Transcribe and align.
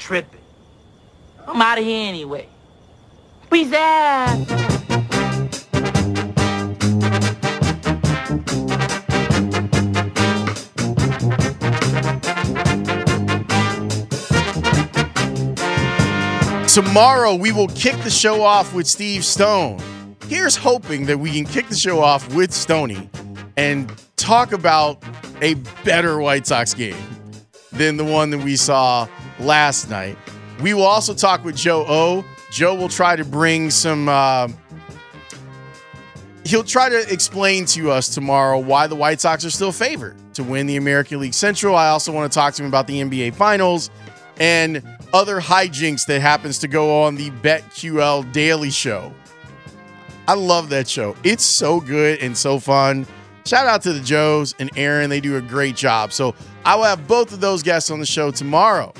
Tripping. 0.00 0.40
I'm 1.46 1.60
out 1.60 1.78
of 1.78 1.84
here 1.84 2.08
anyway. 2.08 2.48
Peace 3.50 3.70
out. 3.74 4.46
Tomorrow, 16.66 17.34
we 17.34 17.52
will 17.52 17.68
kick 17.68 17.94
the 18.02 18.10
show 18.10 18.42
off 18.42 18.72
with 18.72 18.86
Steve 18.86 19.22
Stone. 19.22 19.78
Here's 20.28 20.56
hoping 20.56 21.04
that 21.06 21.18
we 21.18 21.30
can 21.30 21.44
kick 21.44 21.68
the 21.68 21.76
show 21.76 22.00
off 22.00 22.34
with 22.34 22.52
Stony 22.52 23.10
and 23.58 23.92
talk 24.16 24.52
about 24.52 25.02
a 25.42 25.54
better 25.84 26.20
White 26.20 26.46
Sox 26.46 26.72
game 26.72 26.96
than 27.72 27.98
the 27.98 28.04
one 28.04 28.30
that 28.30 28.42
we 28.42 28.56
saw 28.56 29.06
last 29.40 29.88
night. 29.88 30.16
We 30.60 30.74
will 30.74 30.84
also 30.84 31.14
talk 31.14 31.44
with 31.44 31.56
Joe 31.56 31.84
O. 31.88 32.24
Joe 32.50 32.74
will 32.74 32.88
try 32.88 33.16
to 33.16 33.24
bring 33.24 33.70
some. 33.70 34.08
Uh, 34.08 34.48
he'll 36.44 36.64
try 36.64 36.88
to 36.88 37.12
explain 37.12 37.64
to 37.66 37.90
us 37.90 38.12
tomorrow 38.12 38.58
why 38.58 38.86
the 38.86 38.94
White 38.96 39.20
Sox 39.20 39.44
are 39.44 39.50
still 39.50 39.72
favored 39.72 40.16
to 40.34 40.42
win 40.42 40.66
the 40.66 40.76
American 40.76 41.20
League 41.20 41.34
Central. 41.34 41.76
I 41.76 41.88
also 41.88 42.12
want 42.12 42.30
to 42.30 42.34
talk 42.36 42.54
to 42.54 42.62
him 42.62 42.68
about 42.68 42.86
the 42.86 43.00
NBA 43.00 43.34
Finals 43.34 43.90
and 44.38 44.82
other 45.12 45.40
hijinks 45.40 46.06
that 46.06 46.20
happens 46.20 46.58
to 46.60 46.68
go 46.68 47.02
on 47.04 47.14
the 47.14 47.30
BetQL 47.30 48.30
Daily 48.32 48.70
Show. 48.70 49.12
I 50.28 50.34
love 50.34 50.68
that 50.68 50.88
show. 50.88 51.16
It's 51.24 51.44
so 51.44 51.80
good 51.80 52.20
and 52.20 52.36
so 52.36 52.58
fun. 52.58 53.06
Shout 53.46 53.66
out 53.66 53.82
to 53.82 53.92
the 53.92 54.00
Joes 54.00 54.54
and 54.60 54.70
Aaron. 54.76 55.10
They 55.10 55.20
do 55.20 55.36
a 55.36 55.40
great 55.40 55.74
job. 55.74 56.12
So 56.12 56.34
I 56.64 56.76
will 56.76 56.84
have 56.84 57.08
both 57.08 57.32
of 57.32 57.40
those 57.40 57.62
guests 57.62 57.90
on 57.90 57.98
the 57.98 58.06
show 58.06 58.30
tomorrow. 58.30 58.92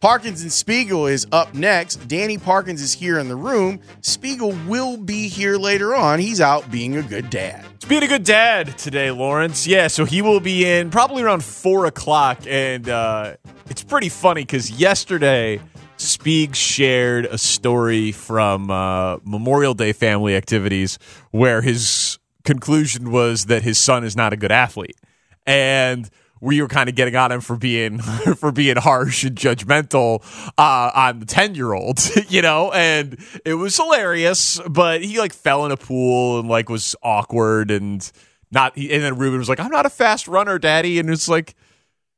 Parkins 0.00 0.42
and 0.42 0.52
Spiegel 0.52 1.08
is 1.08 1.26
up 1.32 1.54
next. 1.54 2.06
Danny 2.06 2.38
Parkins 2.38 2.80
is 2.80 2.92
here 2.92 3.18
in 3.18 3.26
the 3.26 3.34
room. 3.34 3.80
Spiegel 4.00 4.56
will 4.68 4.96
be 4.96 5.26
here 5.26 5.56
later 5.56 5.92
on. 5.92 6.20
He's 6.20 6.40
out 6.40 6.70
being 6.70 6.96
a 6.96 7.02
good 7.02 7.30
dad. 7.30 7.64
He's 7.80 7.88
being 7.88 8.04
a 8.04 8.06
good 8.06 8.22
dad 8.22 8.78
today, 8.78 9.10
Lawrence. 9.10 9.66
Yeah, 9.66 9.88
so 9.88 10.04
he 10.04 10.22
will 10.22 10.38
be 10.38 10.64
in 10.64 10.90
probably 10.90 11.24
around 11.24 11.42
four 11.42 11.86
o'clock, 11.86 12.38
and 12.46 12.88
uh, 12.88 13.34
it's 13.68 13.82
pretty 13.82 14.08
funny 14.08 14.42
because 14.42 14.70
yesterday 14.70 15.60
Spieg 15.96 16.54
shared 16.54 17.26
a 17.26 17.36
story 17.36 18.12
from 18.12 18.70
uh, 18.70 19.16
Memorial 19.24 19.74
Day 19.74 19.92
family 19.92 20.36
activities 20.36 21.00
where 21.32 21.60
his 21.60 22.20
conclusion 22.44 23.10
was 23.10 23.46
that 23.46 23.64
his 23.64 23.78
son 23.78 24.04
is 24.04 24.14
not 24.14 24.32
a 24.32 24.36
good 24.36 24.52
athlete, 24.52 24.96
and 25.44 26.08
we 26.40 26.60
were 26.62 26.68
kind 26.68 26.88
of 26.88 26.94
getting 26.94 27.16
on 27.16 27.32
him 27.32 27.40
for 27.40 27.56
being 27.56 27.98
for 28.36 28.52
being 28.52 28.76
harsh 28.76 29.24
and 29.24 29.36
judgmental 29.36 30.22
uh, 30.58 30.90
on 30.94 31.20
the 31.20 31.26
10 31.26 31.54
year 31.54 31.72
old 31.72 32.00
you 32.28 32.42
know 32.42 32.72
and 32.72 33.18
it 33.44 33.54
was 33.54 33.76
hilarious 33.76 34.60
but 34.68 35.02
he 35.02 35.18
like 35.18 35.32
fell 35.32 35.64
in 35.66 35.72
a 35.72 35.76
pool 35.76 36.40
and 36.40 36.48
like 36.48 36.68
was 36.68 36.94
awkward 37.02 37.70
and 37.70 38.10
not 38.50 38.76
and 38.76 39.02
then 39.02 39.18
ruben 39.18 39.38
was 39.38 39.48
like 39.48 39.60
i'm 39.60 39.70
not 39.70 39.86
a 39.86 39.90
fast 39.90 40.28
runner 40.28 40.58
daddy 40.58 40.98
and 40.98 41.10
it's 41.10 41.28
like 41.28 41.54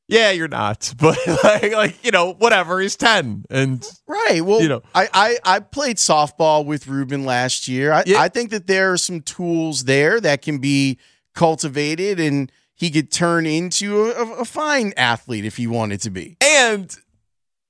yeah 0.08 0.30
you're 0.30 0.48
not 0.48 0.92
but 0.98 1.18
like, 1.44 1.72
like 1.72 2.04
you 2.04 2.10
know 2.10 2.32
whatever 2.34 2.80
he's 2.80 2.96
10 2.96 3.44
and 3.50 3.84
Right. 4.30 4.44
Well, 4.44 4.60
You 4.60 4.68
know. 4.68 4.82
I, 4.94 5.08
I, 5.12 5.38
I 5.44 5.60
played 5.60 5.96
softball 5.96 6.64
with 6.64 6.88
Ruben 6.88 7.24
last 7.24 7.68
year. 7.68 7.92
I, 7.92 8.02
Yeah. 8.06 8.20
I 8.20 8.28
think 8.28 8.50
that 8.50 8.66
there 8.66 8.92
are 8.92 8.96
some 8.96 9.20
tools 9.20 9.84
there 9.84 10.20
that 10.20 10.42
can 10.42 10.58
be 10.58 10.98
cultivated 11.34 12.18
and 12.18 12.50
he 12.80 12.90
could 12.90 13.12
turn 13.12 13.44
into 13.44 14.06
a, 14.10 14.40
a- 14.40 14.44
fine 14.46 14.94
athlete 14.96 15.44
if 15.44 15.58
he 15.58 15.66
wanted 15.66 16.00
to 16.00 16.10
be. 16.10 16.38
and 16.42 16.96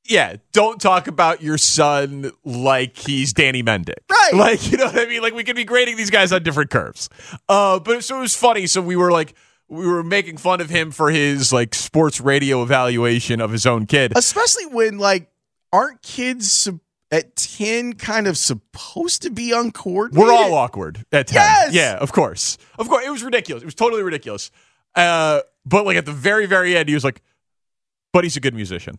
yeah, 0.04 0.36
don't 0.52 0.80
talk 0.80 1.06
about 1.08 1.42
your 1.42 1.58
son 1.58 2.30
like 2.44 2.96
he's 2.96 3.32
Danny 3.32 3.62
Mendick. 3.62 3.94
Right. 4.10 4.30
Like, 4.34 4.70
you 4.70 4.76
know 4.78 4.86
what 4.86 4.98
I 4.98 5.06
mean? 5.06 5.20
Like 5.22 5.34
we 5.34 5.44
could 5.44 5.56
be 5.56 5.64
grading 5.64 5.96
these 5.96 6.10
guys 6.10 6.32
on 6.32 6.42
different 6.42 6.70
curves. 6.70 7.08
Uh, 7.48 7.78
but 7.80 8.02
so 8.04 8.18
it 8.18 8.20
was 8.20 8.34
funny. 8.36 8.66
So 8.66 8.80
we 8.82 8.94
were 8.96 9.10
like, 9.12 9.34
we 9.68 9.86
were 9.86 10.02
making 10.02 10.36
fun 10.38 10.60
of 10.60 10.68
him 10.70 10.90
for 10.90 11.10
his 11.10 11.52
like 11.52 11.74
sports 11.74 12.20
radio 12.20 12.62
evaluation 12.62 13.40
of 13.40 13.50
his 13.52 13.66
own 13.66 13.86
kid. 13.86 14.12
Especially 14.16 14.66
when, 14.66 14.98
like, 14.98 15.30
aren't 15.72 16.02
kids 16.02 16.68
at 17.12 17.36
10 17.36 17.92
kind 17.94 18.26
of 18.26 18.36
supposed 18.36 19.22
to 19.22 19.30
be 19.30 19.52
uncoordinated? 19.52 20.26
We're 20.28 20.32
all 20.34 20.54
awkward 20.54 21.04
at 21.12 21.28
10. 21.28 21.36
Yes! 21.36 21.72
Yeah, 21.74 21.96
of 21.98 22.10
course. 22.12 22.58
Of 22.78 22.88
course. 22.88 23.04
It 23.06 23.10
was 23.10 23.22
ridiculous. 23.22 23.62
It 23.62 23.66
was 23.66 23.74
totally 23.76 24.02
ridiculous. 24.02 24.50
Uh, 24.94 25.40
but 25.64 25.84
like 25.86 25.96
at 25.96 26.06
the 26.06 26.12
very, 26.12 26.46
very 26.46 26.76
end, 26.76 26.88
he 26.88 26.94
was 26.94 27.04
like, 27.04 27.22
but 28.12 28.24
he's 28.24 28.36
a 28.36 28.40
good 28.40 28.54
musician. 28.54 28.98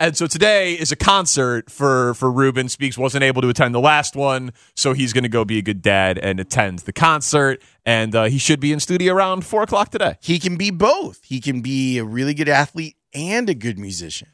And 0.00 0.16
so 0.16 0.26
today 0.26 0.74
is 0.74 0.90
a 0.90 0.96
concert 0.96 1.70
for 1.70 2.14
for 2.14 2.30
Ruben. 2.30 2.68
Speaks 2.68 2.98
wasn't 2.98 3.22
able 3.22 3.40
to 3.42 3.48
attend 3.48 3.72
the 3.72 3.80
last 3.80 4.16
one, 4.16 4.52
so 4.74 4.94
he's 4.94 5.12
going 5.12 5.22
to 5.22 5.28
go 5.28 5.44
be 5.44 5.58
a 5.58 5.62
good 5.62 5.80
dad 5.80 6.18
and 6.18 6.40
attend 6.40 6.80
the 6.80 6.92
concert. 6.92 7.62
And 7.86 8.12
uh, 8.16 8.24
he 8.24 8.38
should 8.38 8.58
be 8.58 8.72
in 8.72 8.80
studio 8.80 9.14
around 9.14 9.46
four 9.46 9.62
o'clock 9.62 9.90
today. 9.90 10.16
He 10.20 10.40
can 10.40 10.56
be 10.56 10.72
both. 10.72 11.20
He 11.22 11.40
can 11.40 11.60
be 11.60 11.98
a 11.98 12.04
really 12.04 12.34
good 12.34 12.48
athlete 12.48 12.96
and 13.14 13.48
a 13.48 13.54
good 13.54 13.78
musician. 13.78 14.28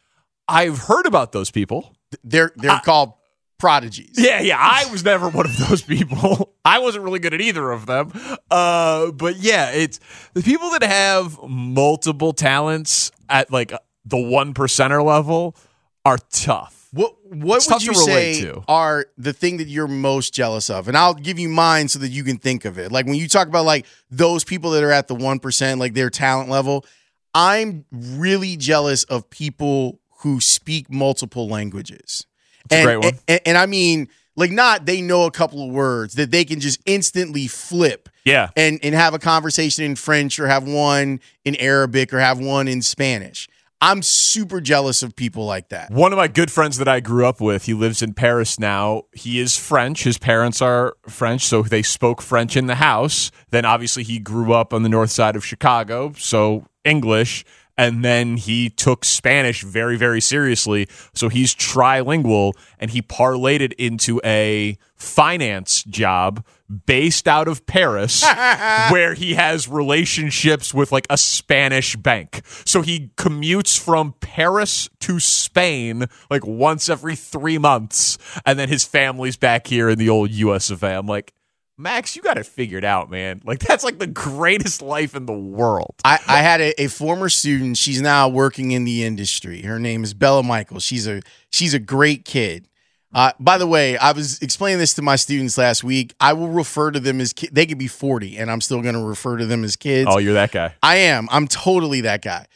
I've 0.47 0.79
heard 0.79 1.05
about 1.05 1.33
those 1.33 1.51
people. 1.51 1.95
They're 2.25 2.53
they're 2.57 2.81
called 2.83 3.13
prodigies. 3.59 4.13
Yeah, 4.17 4.41
yeah. 4.41 4.57
I 4.59 4.91
was 4.91 5.05
never 5.05 5.29
one 5.29 5.47
of 5.47 5.57
those 5.69 5.83
people. 5.83 6.55
I 6.65 6.79
wasn't 6.79 7.05
really 7.05 7.19
good 7.19 7.35
at 7.35 7.41
either 7.41 7.71
of 7.71 7.87
them. 7.87 8.13
Uh, 8.51 9.11
but 9.13 9.37
yeah, 9.37 9.71
it's 9.71 10.01
the 10.35 10.43
people 10.43 10.71
that 10.71 10.83
have 10.83 11.39
multiple 11.43 12.33
talents 12.33 13.11
at 13.29 13.51
like 13.53 13.73
the 14.05 14.17
one 14.17 14.55
percenter 14.55 15.05
level 15.05 15.57
are 16.05 16.19
tough. 16.31 16.89
What 16.93 17.17
what 17.25 17.57
It's 17.57 17.69
would 17.71 17.83
you 17.83 17.93
to 17.93 17.99
relate 17.99 18.35
say 18.35 18.41
to. 18.45 18.65
are 18.67 19.07
the 19.19 19.35
thing 19.35 19.59
that 19.59 19.69
you're 19.69 19.89
most 19.89 20.33
jealous 20.33 20.71
of? 20.71 20.89
And 20.89 20.97
I'll 20.97 21.13
give 21.13 21.39
you 21.39 21.49
mine 21.51 21.89
so 21.89 21.99
that 21.99 22.09
you 22.09 22.25
can 22.25 22.39
think 22.39 22.65
of 22.65 22.79
it. 22.79 22.91
Like 22.91 23.05
when 23.05 23.17
you 23.17 23.29
talk 23.29 23.47
about 23.49 23.67
like 23.67 23.85
those 24.11 24.43
people 24.43 24.71
that 24.71 24.83
are 24.83 24.91
at 24.91 25.07
the 25.09 25.15
1%, 25.15 25.79
like 25.79 25.93
their 25.93 26.09
talent 26.09 26.49
level, 26.49 26.87
I'm 27.35 27.85
really 27.93 28.57
jealous 28.57 29.05
of 29.05 29.29
people 29.29 30.01
who 30.21 30.41
speak 30.41 30.91
multiple 30.91 31.47
languages. 31.47 32.27
And, 32.71 32.85
great 32.87 32.97
one. 32.99 33.19
And, 33.29 33.41
and 33.47 33.59
I 33.59 33.67
mean 33.67 34.09
like 34.37 34.51
not 34.51 34.87
they 34.87 35.01
know 35.01 35.25
a 35.27 35.31
couple 35.31 35.65
of 35.67 35.71
words 35.73 36.15
that 36.15 36.31
they 36.31 36.45
can 36.45 36.61
just 36.61 36.81
instantly 36.87 37.47
flip 37.49 38.09
Yeah. 38.25 38.51
and 38.57 38.79
and 38.83 38.95
have 38.95 39.15
a 39.15 39.19
conversation 39.19 39.85
in 39.85 39.97
French 39.97 40.39
or 40.39 40.47
have 40.49 40.65
one 40.67 41.21
in 41.45 41.57
Arabic 41.57 42.13
or 42.15 42.21
have 42.21 42.39
one 42.39 42.69
in 42.69 42.83
Spanish. 42.83 43.49
I'm 43.81 44.03
super 44.03 44.61
jealous 44.61 45.05
of 45.05 45.15
people 45.15 45.45
like 45.47 45.69
that. 45.69 45.93
One 45.93 46.13
of 46.13 46.17
my 46.17 46.27
good 46.27 46.51
friends 46.51 46.79
that 46.79 46.89
I 46.89 46.99
grew 46.99 47.25
up 47.25 47.41
with, 47.41 47.67
he 47.67 47.75
lives 47.75 48.03
in 48.03 48.13
Paris 48.13 48.59
now. 48.59 49.05
He 49.13 49.39
is 49.39 49.57
French. 49.57 50.03
His 50.03 50.19
parents 50.19 50.61
are 50.61 50.97
French, 51.09 51.45
so 51.47 51.63
they 51.63 51.83
spoke 51.83 52.21
French 52.21 52.57
in 52.57 52.67
the 52.67 52.75
house. 52.75 53.31
Then 53.51 53.65
obviously 53.65 54.03
he 54.03 54.19
grew 54.19 54.53
up 54.53 54.75
on 54.75 54.83
the 54.83 54.89
north 54.89 55.11
side 55.13 55.37
of 55.37 55.45
Chicago, 55.47 56.13
so 56.19 56.67
English. 56.85 57.45
And 57.79 58.05
then 58.05 58.37
he 58.37 58.69
took 58.69 59.05
Spanish 59.05 59.63
very, 59.63 59.97
very 59.97 60.21
seriously. 60.21 60.89
So 61.15 61.29
he's 61.29 61.55
trilingual 61.55 62.55
and 62.81 62.91
he 62.91 63.01
parlayed 63.01 63.61
it 63.61 63.73
into 63.75 64.21
a 64.25 64.77
finance 64.97 65.85
job 65.85 66.45
based 66.87 67.29
out 67.29 67.49
of 67.49 67.67
Paris, 67.67 68.23
where 68.91 69.15
he 69.15 69.35
has 69.35 69.69
relationships 69.69 70.75
with 70.75 70.91
like 70.91 71.07
a 71.09 71.17
Spanish 71.17 71.97
bank. 71.97 72.43
So 72.67 72.83
he 72.83 73.11
commutes 73.17 73.79
from 73.79 74.15
Paris 74.21 74.91
to 75.01 75.21
Spain 75.21 76.07
like 76.31 76.45
once 76.45 76.89
every 76.89 77.15
three 77.15 77.59
months, 77.59 78.19
and 78.45 78.59
then 78.59 78.69
his 78.69 78.85
family's 78.85 79.37
back 79.37 79.69
here 79.69 79.89
in 79.89 79.99
the 79.99 80.09
old 80.09 80.31
US 80.33 80.71
of 80.71 80.83
A. 80.83 80.99
I'm 80.99 81.07
like, 81.07 81.33
Max, 81.79 82.17
you 82.17 82.23
got 82.23 82.37
it 82.37 82.45
figured 82.47 82.85
out, 82.85 83.11
man. 83.11 83.41
Like 83.49 83.61
that's 83.61 83.83
like 83.85 83.99
the 83.99 84.07
greatest 84.07 84.83
life 84.83 85.15
in 85.15 85.25
the 85.25 85.33
world. 85.33 85.95
I, 86.05 86.19
I 86.27 86.39
had 86.39 86.61
a, 86.61 86.83
a 86.83 86.89
former 86.89 87.31
student. 87.31 87.79
She's 87.79 88.03
now 88.03 88.29
working 88.29 88.73
in 88.73 88.85
the 88.85 89.05
industry. 89.05 89.63
Her 89.63 89.79
name 89.79 90.05
is 90.05 90.13
Bella 90.13 90.43
Michael. 90.43 90.81
She's 90.81 91.07
a 91.07 91.23
she's 91.51 91.73
a 91.73 91.79
great 91.79 92.25
kid. 92.27 92.69
Uh, 93.15 93.33
by 93.41 93.57
the 93.57 93.67
way, 93.67 93.97
I 93.97 94.13
was 94.13 94.43
explaining 94.43 94.81
this 94.81 94.93
to 94.95 95.03
my 95.03 95.17
students 95.17 95.57
last 95.57 95.83
week. 95.83 96.15
I 96.21 96.35
will 96.35 96.49
refer 96.49 96.91
to 96.91 97.01
them 97.01 97.23
as 97.23 97.33
ki- 97.33 97.49
they 97.51 97.65
could 97.65 97.79
be 97.79 97.89
forty, 97.89 98.37
and 98.37 98.51
I'm 98.51 98.61
still 98.61 98.83
going 98.83 98.95
to 98.97 99.01
refer 99.01 99.39
to 99.39 99.47
them 99.47 99.65
as 99.65 99.77
kids. 99.77 100.11
Oh, 100.13 100.19
you're 100.19 100.35
that 100.35 100.53
guy. 100.53 100.75
I 100.83 100.97
am. 100.97 101.27
I'm 101.31 101.49
totally 101.49 102.03
that 102.03 102.21
guy. 102.21 102.47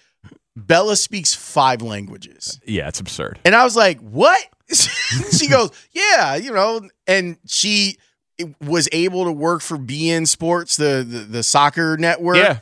Bella 0.54 0.96
speaks 0.96 1.34
five 1.34 1.80
languages. 1.80 2.60
Yeah, 2.66 2.88
it's 2.88 3.00
absurd. 3.00 3.38
And 3.44 3.54
I 3.54 3.64
was 3.64 3.76
like, 3.76 3.98
what? 4.00 4.40
she 4.68 5.48
goes, 5.48 5.70
yeah, 5.92 6.36
you 6.36 6.52
know, 6.52 6.86
and 7.06 7.38
she 7.46 7.96
was 8.60 8.88
able 8.92 9.24
to 9.24 9.32
work 9.32 9.62
for 9.62 9.76
beIN 9.76 10.26
Sports, 10.26 10.76
the, 10.76 11.04
the, 11.06 11.18
the 11.18 11.42
soccer 11.42 11.96
network. 11.96 12.36
Yeah. 12.36 12.58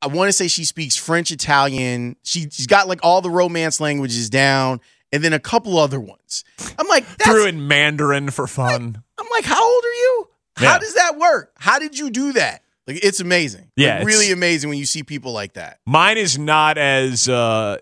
I 0.00 0.08
want 0.08 0.28
to 0.28 0.32
say 0.32 0.48
she 0.48 0.64
speaks 0.64 0.96
French, 0.96 1.30
Italian. 1.30 2.16
She, 2.24 2.48
she's 2.50 2.66
got 2.66 2.88
like 2.88 3.00
all 3.02 3.20
the 3.20 3.30
romance 3.30 3.80
languages 3.80 4.28
down 4.30 4.80
and 5.12 5.22
then 5.22 5.32
a 5.32 5.38
couple 5.38 5.78
other 5.78 6.00
ones. 6.00 6.44
I'm 6.78 6.88
like, 6.88 7.04
Threw 7.04 7.46
in 7.46 7.68
Mandarin 7.68 8.30
for 8.30 8.46
fun. 8.46 9.02
I'm 9.18 9.26
like, 9.30 9.44
how 9.44 9.62
old 9.62 9.84
are 9.84 9.92
you? 9.92 10.28
How 10.56 10.78
does 10.78 10.94
that 10.94 11.18
work? 11.18 11.52
How 11.58 11.78
did 11.78 11.98
you 11.98 12.10
do 12.10 12.32
that? 12.32 12.62
Like, 12.86 13.04
it's 13.04 13.20
amazing. 13.20 13.70
Yeah, 13.76 13.98
Like, 13.98 14.06
really 14.06 14.32
amazing 14.32 14.70
when 14.70 14.78
you 14.78 14.86
see 14.86 15.02
people 15.02 15.32
like 15.32 15.52
that. 15.54 15.78
Mine 15.86 16.18
is 16.18 16.36
not 16.38 16.78
as, 16.78 17.28
uh, 17.28 17.78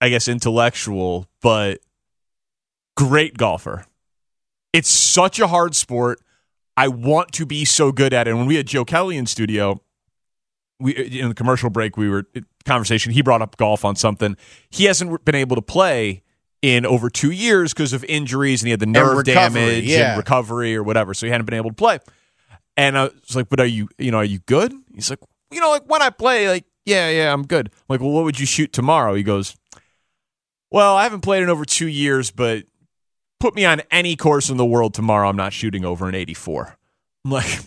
I 0.00 0.08
guess, 0.08 0.26
intellectual, 0.26 1.26
but 1.42 1.80
great 2.96 3.36
golfer. 3.36 3.84
It's 4.72 4.88
such 4.88 5.38
a 5.38 5.46
hard 5.46 5.74
sport. 5.74 6.20
I 6.76 6.88
want 6.88 7.32
to 7.32 7.46
be 7.46 7.64
so 7.64 7.92
good 7.92 8.12
at 8.12 8.26
it. 8.26 8.30
And 8.30 8.38
when 8.38 8.46
we 8.46 8.56
had 8.56 8.66
Joe 8.66 8.84
Kelly 8.84 9.16
in 9.16 9.26
studio, 9.26 9.80
we 10.78 10.92
in 10.94 11.28
the 11.28 11.34
commercial 11.34 11.70
break, 11.70 11.96
we 11.96 12.08
were 12.08 12.26
conversation. 12.64 13.12
He 13.12 13.22
brought 13.22 13.42
up 13.42 13.56
golf 13.56 13.84
on 13.84 13.96
something. 13.96 14.36
He 14.68 14.84
hasn't 14.84 15.24
been 15.24 15.34
able 15.34 15.56
to 15.56 15.62
play 15.62 16.22
in 16.60 16.84
over 16.84 17.08
two 17.08 17.30
years 17.30 17.72
because 17.72 17.92
of 17.92 18.04
injuries, 18.04 18.62
and 18.62 18.66
he 18.66 18.70
had 18.72 18.80
the 18.80 18.86
nerve 18.86 19.16
recovery, 19.16 19.62
damage 19.62 19.84
yeah. 19.84 20.10
and 20.10 20.18
recovery 20.18 20.76
or 20.76 20.82
whatever. 20.82 21.14
So 21.14 21.26
he 21.26 21.30
hadn't 21.30 21.46
been 21.46 21.56
able 21.56 21.70
to 21.70 21.76
play. 21.76 21.98
And 22.76 22.98
I 22.98 23.04
was 23.04 23.34
like, 23.36 23.48
"But 23.48 23.60
are 23.60 23.66
you, 23.66 23.88
you 23.98 24.10
know, 24.10 24.18
are 24.18 24.24
you 24.24 24.40
good?" 24.40 24.74
He's 24.94 25.08
like, 25.08 25.20
"You 25.50 25.60
know, 25.60 25.70
like 25.70 25.88
when 25.88 26.02
I 26.02 26.10
play, 26.10 26.48
like, 26.48 26.64
yeah, 26.84 27.08
yeah, 27.08 27.32
I'm 27.32 27.46
good." 27.46 27.68
I'm 27.68 27.84
like, 27.88 28.00
well, 28.00 28.10
what 28.10 28.24
would 28.24 28.38
you 28.38 28.46
shoot 28.46 28.72
tomorrow? 28.72 29.14
He 29.14 29.22
goes, 29.22 29.56
"Well, 30.70 30.94
I 30.94 31.04
haven't 31.04 31.22
played 31.22 31.42
in 31.42 31.48
over 31.48 31.64
two 31.64 31.88
years, 31.88 32.30
but 32.30 32.64
put 33.40 33.54
me 33.54 33.64
on 33.64 33.82
any 33.90 34.16
course 34.16 34.48
in 34.48 34.56
the 34.56 34.64
world 34.64 34.94
tomorrow, 34.94 35.28
I'm 35.28 35.36
not 35.36 35.52
shooting 35.52 35.84
over 35.84 36.08
an 36.08 36.14
84." 36.14 36.76
I'm 37.24 37.30
like, 37.30 37.60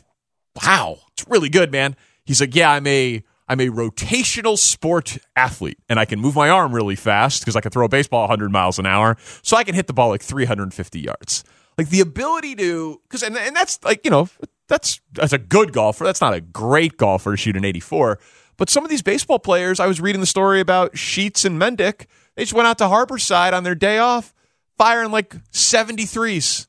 "Wow, 0.63 0.99
it's 1.11 1.27
really 1.27 1.49
good, 1.49 1.71
man." 1.71 1.95
He's 2.25 2.41
like, 2.41 2.55
"Yeah, 2.55 2.71
I'm 2.71 2.87
a 2.87 3.23
I'm 3.47 3.59
a 3.59 3.67
rotational 3.67 4.57
sport 4.57 5.17
athlete, 5.35 5.79
and 5.89 5.99
I 5.99 6.05
can 6.05 6.19
move 6.19 6.35
my 6.35 6.49
arm 6.49 6.73
really 6.73 6.95
fast 6.95 7.41
because 7.41 7.55
I 7.55 7.61
can 7.61 7.71
throw 7.71 7.85
a 7.85 7.89
baseball 7.89 8.21
100 8.21 8.51
miles 8.51 8.77
an 8.77 8.85
hour, 8.85 9.17
so 9.41 9.57
I 9.57 9.63
can 9.63 9.73
hit 9.73 9.87
the 9.87 9.93
ball 9.93 10.09
like 10.09 10.21
350 10.21 10.99
yards." 10.99 11.43
Like 11.77 11.89
the 11.89 12.01
ability 12.01 12.55
to, 12.55 13.01
because 13.03 13.23
and, 13.23 13.37
and 13.37 13.55
that's 13.55 13.81
like 13.85 14.01
you 14.03 14.11
know 14.11 14.27
that's 14.67 15.01
that's 15.13 15.33
a 15.33 15.37
good 15.37 15.73
golfer. 15.73 16.03
That's 16.05 16.21
not 16.21 16.33
a 16.33 16.41
great 16.41 16.97
golfer 16.97 17.31
to 17.31 17.37
shoot 17.37 17.57
an 17.57 17.65
84. 17.65 18.19
But 18.57 18.69
some 18.69 18.83
of 18.83 18.89
these 18.89 19.01
baseball 19.01 19.39
players, 19.39 19.79
I 19.79 19.87
was 19.87 20.01
reading 20.01 20.19
the 20.19 20.27
story 20.27 20.59
about 20.59 20.97
Sheets 20.97 21.45
and 21.45 21.59
Mendick. 21.59 22.05
They 22.35 22.43
just 22.43 22.53
went 22.53 22.67
out 22.67 22.77
to 22.79 22.83
Harborside 22.85 23.53
on 23.53 23.63
their 23.63 23.75
day 23.75 23.97
off, 23.97 24.33
firing 24.79 25.11
like 25.11 25.35
73s. 25.51 26.65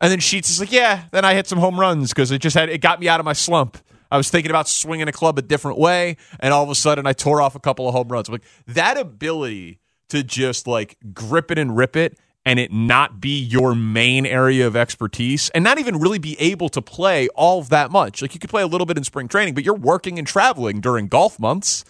And 0.00 0.12
then 0.12 0.20
Sheets 0.20 0.50
is 0.50 0.60
like, 0.60 0.70
yeah, 0.70 1.04
then 1.10 1.24
I 1.24 1.34
hit 1.34 1.48
some 1.48 1.58
home 1.58 1.80
runs 1.80 2.10
because 2.10 2.30
it 2.30 2.40
just 2.40 2.54
had 2.54 2.68
it 2.68 2.80
got 2.80 3.00
me 3.00 3.08
out 3.08 3.18
of 3.18 3.24
my 3.24 3.32
slump. 3.32 3.78
I 4.10 4.16
was 4.16 4.30
thinking 4.30 4.50
about 4.50 4.68
swinging 4.68 5.08
a 5.08 5.12
club 5.12 5.38
a 5.38 5.42
different 5.42 5.78
way, 5.78 6.16
and 6.38 6.54
all 6.54 6.62
of 6.62 6.70
a 6.70 6.76
sudden 6.76 7.06
I 7.06 7.12
tore 7.12 7.42
off 7.42 7.56
a 7.56 7.58
couple 7.58 7.88
of 7.88 7.94
home 7.94 8.08
runs. 8.08 8.28
I'm 8.28 8.34
like 8.34 8.44
that 8.68 8.96
ability 8.98 9.80
to 10.10 10.22
just 10.22 10.68
like 10.68 10.96
grip 11.12 11.50
it 11.50 11.58
and 11.58 11.76
rip 11.76 11.96
it 11.96 12.16
and 12.44 12.60
it 12.60 12.72
not 12.72 13.20
be 13.20 13.40
your 13.40 13.74
main 13.74 14.24
area 14.24 14.66
of 14.66 14.76
expertise 14.76 15.50
and 15.50 15.64
not 15.64 15.78
even 15.78 15.98
really 15.98 16.20
be 16.20 16.38
able 16.38 16.68
to 16.68 16.80
play 16.80 17.26
all 17.34 17.58
of 17.58 17.70
that 17.70 17.90
much. 17.90 18.22
Like 18.22 18.34
you 18.34 18.38
could 18.38 18.50
play 18.50 18.62
a 18.62 18.68
little 18.68 18.86
bit 18.86 18.96
in 18.96 19.02
spring 19.02 19.26
training, 19.26 19.54
but 19.54 19.64
you're 19.64 19.74
working 19.74 20.18
and 20.18 20.28
traveling 20.28 20.80
during 20.80 21.08
golf 21.08 21.40
months. 21.40 21.84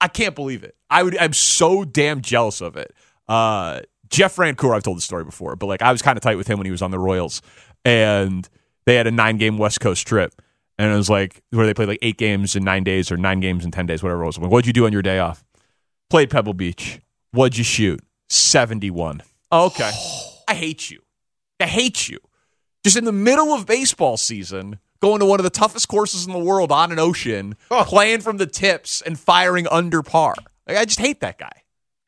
I 0.00 0.08
can't 0.08 0.34
believe 0.34 0.64
it. 0.64 0.76
I 0.90 1.02
would 1.02 1.16
I'm 1.16 1.32
so 1.32 1.84
damn 1.84 2.20
jealous 2.20 2.60
of 2.60 2.76
it. 2.76 2.92
Uh 3.26 3.80
Jeff 4.10 4.36
Francoeur, 4.36 4.74
I've 4.74 4.82
told 4.82 4.96
the 4.96 5.02
story 5.02 5.24
before, 5.24 5.56
but 5.56 5.66
like 5.66 5.82
I 5.82 5.92
was 5.92 6.02
kind 6.02 6.16
of 6.16 6.22
tight 6.22 6.36
with 6.36 6.48
him 6.48 6.58
when 6.58 6.66
he 6.66 6.70
was 6.70 6.82
on 6.82 6.90
the 6.90 6.98
Royals 6.98 7.42
and 7.84 8.48
they 8.86 8.96
had 8.96 9.06
a 9.06 9.10
nine 9.10 9.36
game 9.36 9.56
West 9.56 9.80
Coast 9.80 10.06
trip. 10.06 10.34
And 10.78 10.92
it 10.92 10.96
was 10.96 11.10
like 11.10 11.42
where 11.50 11.66
they 11.66 11.74
played 11.74 11.88
like 11.88 11.98
eight 12.02 12.16
games 12.16 12.56
in 12.56 12.64
nine 12.64 12.84
days 12.84 13.12
or 13.12 13.16
nine 13.16 13.40
games 13.40 13.64
in 13.64 13.70
ten 13.70 13.86
days, 13.86 14.02
whatever 14.02 14.22
it 14.22 14.26
was. 14.26 14.36
I'm 14.36 14.42
like, 14.42 14.52
what'd 14.52 14.66
you 14.66 14.72
do 14.72 14.86
on 14.86 14.92
your 14.92 15.02
day 15.02 15.18
off? 15.18 15.44
Played 16.08 16.30
Pebble 16.30 16.54
Beach. 16.54 17.00
What'd 17.32 17.58
you 17.58 17.64
shoot? 17.64 18.00
71. 18.30 19.22
Oh, 19.52 19.66
okay. 19.66 19.90
I 20.48 20.54
hate 20.54 20.90
you. 20.90 21.00
I 21.60 21.66
hate 21.66 22.08
you. 22.08 22.18
Just 22.82 22.96
in 22.96 23.04
the 23.04 23.12
middle 23.12 23.52
of 23.52 23.66
baseball 23.66 24.16
season, 24.16 24.78
going 25.00 25.20
to 25.20 25.26
one 25.26 25.38
of 25.38 25.44
the 25.44 25.50
toughest 25.50 25.88
courses 25.88 26.26
in 26.26 26.32
the 26.32 26.38
world 26.38 26.72
on 26.72 26.90
an 26.90 26.98
ocean, 26.98 27.56
playing 27.68 28.20
from 28.20 28.38
the 28.38 28.46
tips 28.46 29.02
and 29.02 29.18
firing 29.18 29.66
under 29.68 30.02
par. 30.02 30.34
Like, 30.66 30.78
I 30.78 30.84
just 30.86 30.98
hate 30.98 31.20
that 31.20 31.38
guy. 31.38 31.59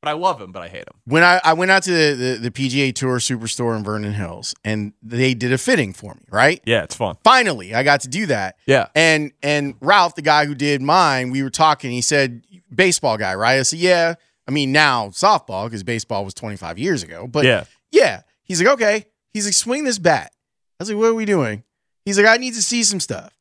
But 0.03 0.09
I 0.11 0.13
love 0.15 0.41
him, 0.41 0.51
but 0.51 0.63
I 0.63 0.69
hate 0.69 0.81
him. 0.81 0.95
when 1.05 1.23
I, 1.23 1.41
I 1.45 1.53
went 1.53 1.71
out 1.71 1.85
to 1.85 1.93
the, 1.93 2.15
the, 2.41 2.49
the 2.49 2.51
PGA 2.51 2.93
Tour 2.93 3.19
Superstore 3.21 3.77
in 3.77 3.85
Vernon 3.85 4.13
Hills 4.13 4.53
and 4.65 4.93
they 5.01 5.33
did 5.33 5.53
a 5.53 5.59
fitting 5.59 5.93
for 5.93 6.15
me, 6.15 6.23
right? 6.29 6.61
Yeah, 6.67 6.83
it's 6.83 6.97
fun. 6.97 7.17
Finally, 7.23 7.73
I 7.73 7.85
got 7.85 8.01
to 8.01 8.09
do 8.09 8.27
that. 8.27 8.57
Yeah. 8.67 8.89
And 8.97 9.31
and 9.45 9.77
Ralph, 9.81 10.17
the 10.17 10.23
guy 10.23 10.47
who 10.47 10.57
did 10.57 10.83
mine, 10.83 11.31
we 11.31 11.45
were 11.45 11.51
talking. 11.51 11.93
He 11.93 12.01
said, 12.03 12.43
"Baseball 12.75 13.17
guy, 13.17 13.35
right?" 13.37 13.61
I 13.61 13.63
said, 13.63 13.79
"Yeah." 13.79 14.15
I 14.49 14.51
mean, 14.51 14.73
now 14.73 15.11
softball 15.11 15.67
because 15.67 15.85
baseball 15.85 16.25
was 16.25 16.35
25 16.35 16.79
years 16.81 17.05
ago. 17.05 17.29
But 17.29 17.45
Yeah. 17.45 17.65
yeah. 17.93 18.23
He's 18.43 18.61
like, 18.61 18.73
"Okay." 18.75 19.07
He's 19.33 19.45
like, 19.47 19.55
"Swing 19.55 19.85
this 19.85 20.01
bat." 20.01 20.33
I 20.81 20.83
was 20.83 20.91
like, 20.91 20.99
"What 20.99 21.11
are 21.11 21.15
we 21.15 21.27
doing?" 21.27 21.63
He's 22.05 22.19
like, 22.19 22.27
"I 22.27 22.39
need 22.39 22.55
to 22.55 22.63
see 22.63 22.83
some 22.83 22.99
stuff." 22.99 23.39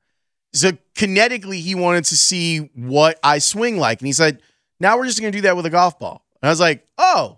So 0.54 0.74
kinetically, 0.96 1.60
he 1.60 1.74
wanted 1.74 2.06
to 2.06 2.18
see 2.18 2.70
what 2.76 3.20
I 3.24 3.40
swing 3.40 3.78
like, 3.78 4.00
and 4.00 4.06
he 4.06 4.14
said, 4.14 4.44
"Now 4.80 4.96
we're 4.98 5.08
just 5.08 5.20
going 5.20 5.32
to 5.32 5.38
do 5.40 5.42
that 5.42 5.56
with 5.56 5.66
a 5.66 5.72
golf 5.72 5.98
ball." 5.98 6.24
And 6.42 6.48
I 6.50 6.52
was 6.52 6.60
like, 6.60 6.88
"Oh." 6.98 7.38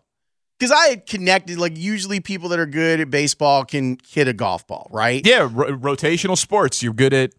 Because 0.59 0.71
I 0.71 0.87
had 0.89 1.05
connected, 1.07 1.57
like 1.57 1.75
usually 1.75 2.19
people 2.21 2.49
that 2.49 2.59
are 2.59 2.65
good 2.65 3.01
at 3.01 3.09
baseball 3.09 3.65
can 3.65 3.97
hit 4.07 4.27
a 4.29 4.33
golf 4.33 4.65
ball, 4.65 4.87
right? 4.91 5.25
Yeah, 5.25 5.49
ro- 5.51 5.75
rotational 5.77 6.37
sports. 6.37 6.81
You're 6.81 6.93
good 6.93 7.13
at 7.13 7.33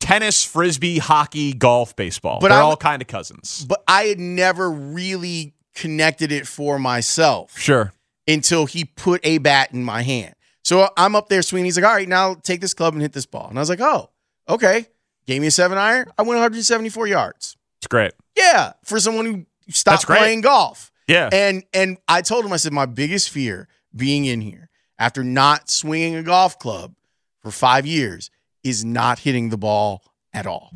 tennis, 0.00 0.44
frisbee, 0.44 0.98
hockey, 0.98 1.52
golf, 1.52 1.94
baseball. 1.96 2.38
But 2.40 2.48
They're 2.48 2.58
I 2.58 2.62
all 2.62 2.76
kind 2.76 3.02
of 3.02 3.08
cousins. 3.08 3.66
But 3.68 3.82
I 3.86 4.04
had 4.04 4.18
never 4.18 4.70
really 4.70 5.54
connected 5.74 6.32
it 6.32 6.46
for 6.46 6.78
myself 6.78 7.58
Sure. 7.58 7.92
until 8.26 8.64
he 8.66 8.84
put 8.84 9.20
a 9.24 9.38
bat 9.38 9.72
in 9.72 9.84
my 9.84 10.02
hand. 10.02 10.34
So 10.62 10.88
I'm 10.96 11.14
up 11.14 11.28
there 11.28 11.42
swinging. 11.42 11.66
He's 11.66 11.76
like, 11.76 11.84
all 11.84 11.92
right, 11.94 12.08
now 12.08 12.34
take 12.34 12.60
this 12.62 12.72
club 12.72 12.94
and 12.94 13.02
hit 13.02 13.12
this 13.12 13.26
ball. 13.26 13.48
And 13.50 13.58
I 13.58 13.60
was 13.62 13.68
like, 13.68 13.80
oh, 13.82 14.08
okay. 14.48 14.86
Gave 15.26 15.40
me 15.42 15.48
a 15.48 15.50
seven 15.50 15.76
iron. 15.76 16.06
I 16.16 16.22
went 16.22 16.36
174 16.38 17.06
yards. 17.08 17.56
It's 17.78 17.88
great. 17.88 18.12
Yeah, 18.36 18.72
for 18.84 18.98
someone 19.00 19.26
who 19.26 19.46
stopped 19.70 20.06
playing 20.06 20.40
golf. 20.42 20.90
Yeah. 21.06 21.28
And 21.32 21.64
and 21.72 21.98
I 22.08 22.22
told 22.22 22.44
him, 22.44 22.52
I 22.52 22.56
said, 22.56 22.72
my 22.72 22.86
biggest 22.86 23.30
fear 23.30 23.68
being 23.94 24.24
in 24.24 24.40
here 24.40 24.70
after 24.98 25.22
not 25.24 25.70
swinging 25.70 26.14
a 26.16 26.22
golf 26.22 26.58
club 26.58 26.94
for 27.42 27.50
five 27.50 27.86
years 27.86 28.30
is 28.62 28.84
not 28.84 29.18
hitting 29.18 29.50
the 29.50 29.58
ball 29.58 30.02
at 30.32 30.46
all. 30.46 30.72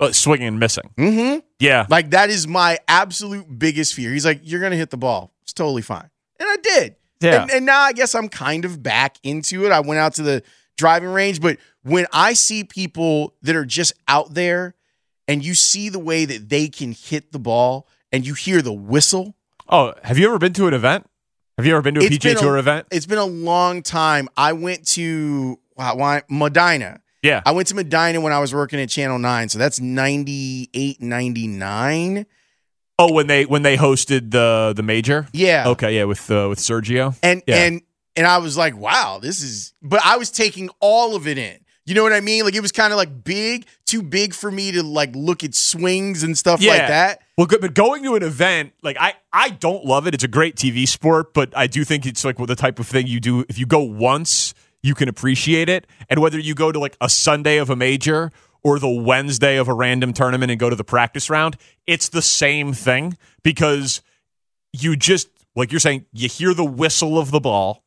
Uh, 0.00 0.12
swinging 0.12 0.46
and 0.46 0.60
missing. 0.60 0.90
Mm-hmm. 0.96 1.40
Yeah. 1.58 1.86
Like 1.88 2.10
that 2.10 2.30
is 2.30 2.46
my 2.46 2.78
absolute 2.86 3.58
biggest 3.58 3.94
fear. 3.94 4.12
He's 4.12 4.24
like, 4.24 4.40
you're 4.42 4.60
gonna 4.60 4.76
hit 4.76 4.90
the 4.90 4.96
ball. 4.96 5.32
It's 5.42 5.52
totally 5.52 5.82
fine, 5.82 6.08
and 6.38 6.48
I 6.48 6.56
did. 6.56 6.96
Yeah. 7.20 7.42
And, 7.42 7.50
and 7.50 7.66
now 7.66 7.80
I 7.80 7.92
guess 7.92 8.14
I'm 8.14 8.28
kind 8.28 8.64
of 8.64 8.82
back 8.82 9.16
into 9.22 9.64
it. 9.64 9.72
I 9.72 9.80
went 9.80 9.98
out 9.98 10.14
to 10.14 10.22
the 10.22 10.42
driving 10.76 11.08
range, 11.08 11.40
but 11.40 11.58
when 11.82 12.06
I 12.12 12.34
see 12.34 12.64
people 12.64 13.34
that 13.42 13.56
are 13.56 13.64
just 13.64 13.94
out 14.08 14.34
there, 14.34 14.74
and 15.26 15.44
you 15.44 15.54
see 15.54 15.88
the 15.88 15.98
way 15.98 16.24
that 16.24 16.48
they 16.48 16.68
can 16.68 16.92
hit 16.92 17.32
the 17.32 17.38
ball, 17.38 17.88
and 18.12 18.26
you 18.26 18.34
hear 18.34 18.62
the 18.62 18.72
whistle, 18.72 19.34
Oh, 19.68 19.94
have 20.02 20.18
you 20.18 20.26
ever 20.28 20.38
been 20.38 20.52
to 20.54 20.66
an 20.66 20.74
event? 20.74 21.06
Have 21.56 21.66
you 21.66 21.72
ever 21.72 21.82
been 21.82 21.94
to 21.94 22.00
a 22.00 22.04
It's 22.04 22.16
PGA 22.18 22.32
a- 22.32 22.34
Tour 22.40 22.56
event? 22.58 22.86
it's 22.90 23.06
been 23.06 23.18
a 23.18 23.24
long 23.24 23.82
time. 23.82 24.28
I 24.36 24.52
went 24.52 24.86
to 24.88 25.58
wow, 25.76 25.96
why- 25.96 26.22
Medinah. 26.28 27.00
Yeah. 27.22 27.40
I 27.46 27.52
went 27.52 27.68
to 27.68 27.74
Medinah 27.74 28.20
when 28.20 28.32
I 28.32 28.38
was 28.38 28.52
working 28.52 28.78
at 28.80 28.90
Channel 28.90 29.18
9. 29.18 29.48
So 29.48 29.58
that's 29.58 29.80
98, 29.80 31.00
99. 31.00 32.26
Oh, 32.98 33.12
when 33.12 33.26
they 33.26 33.44
when 33.44 33.62
they 33.62 33.76
hosted 33.76 34.30
the 34.30 34.72
the 34.76 34.82
major. 34.82 35.26
Yeah. 35.32 35.68
Okay. 35.68 35.96
Yeah. 35.96 36.04
With 36.04 36.30
uh, 36.30 36.46
with 36.48 36.58
Sergio. 36.58 37.16
And 37.22 37.42
Yeah. 37.46 37.64
and 37.64 37.82
and 38.14 38.26
I 38.26 38.38
was 38.38 38.56
like, 38.56 38.76
wow, 38.76 39.18
this 39.20 39.42
is 39.42 39.72
but 39.82 40.00
I 40.04 40.16
was 40.16 40.30
taking 40.30 40.68
all 40.80 41.16
of 41.16 41.26
it 41.26 41.38
in. 41.38 41.58
You 41.86 41.94
know 41.94 42.02
what 42.02 42.12
I 42.14 42.20
mean? 42.20 42.44
Like 42.44 42.54
it 42.54 42.60
was 42.60 42.72
kind 42.72 42.92
of 42.92 42.96
like 42.96 43.24
big, 43.24 43.66
too 43.84 44.02
big 44.02 44.32
for 44.32 44.50
me 44.50 44.72
to 44.72 44.82
like 44.82 45.14
look 45.14 45.44
at 45.44 45.54
swings 45.54 46.22
and 46.22 46.36
stuff 46.36 46.60
like 46.64 46.78
that. 46.88 47.20
Well, 47.36 47.46
good, 47.46 47.60
but 47.60 47.74
going 47.74 48.02
to 48.04 48.14
an 48.14 48.22
event 48.22 48.72
like 48.82 48.96
I, 48.98 49.14
I 49.32 49.50
don't 49.50 49.84
love 49.84 50.06
it. 50.06 50.14
It's 50.14 50.24
a 50.24 50.28
great 50.28 50.56
TV 50.56 50.88
sport, 50.88 51.34
but 51.34 51.54
I 51.56 51.66
do 51.66 51.84
think 51.84 52.06
it's 52.06 52.24
like 52.24 52.38
the 52.38 52.56
type 52.56 52.78
of 52.78 52.86
thing 52.86 53.06
you 53.06 53.20
do. 53.20 53.44
If 53.48 53.58
you 53.58 53.66
go 53.66 53.80
once, 53.80 54.54
you 54.82 54.94
can 54.94 55.08
appreciate 55.08 55.68
it. 55.68 55.86
And 56.08 56.20
whether 56.20 56.38
you 56.38 56.54
go 56.54 56.72
to 56.72 56.78
like 56.78 56.96
a 57.00 57.08
Sunday 57.08 57.58
of 57.58 57.68
a 57.68 57.76
major 57.76 58.32
or 58.62 58.78
the 58.78 58.88
Wednesday 58.88 59.56
of 59.56 59.68
a 59.68 59.74
random 59.74 60.14
tournament 60.14 60.50
and 60.50 60.58
go 60.58 60.70
to 60.70 60.76
the 60.76 60.84
practice 60.84 61.28
round, 61.28 61.58
it's 61.86 62.08
the 62.08 62.22
same 62.22 62.72
thing 62.72 63.18
because 63.42 64.00
you 64.72 64.96
just 64.96 65.28
like 65.54 65.70
you're 65.70 65.80
saying, 65.80 66.06
you 66.12 66.28
hear 66.28 66.54
the 66.54 66.64
whistle 66.64 67.18
of 67.18 67.30
the 67.30 67.40
ball, 67.40 67.84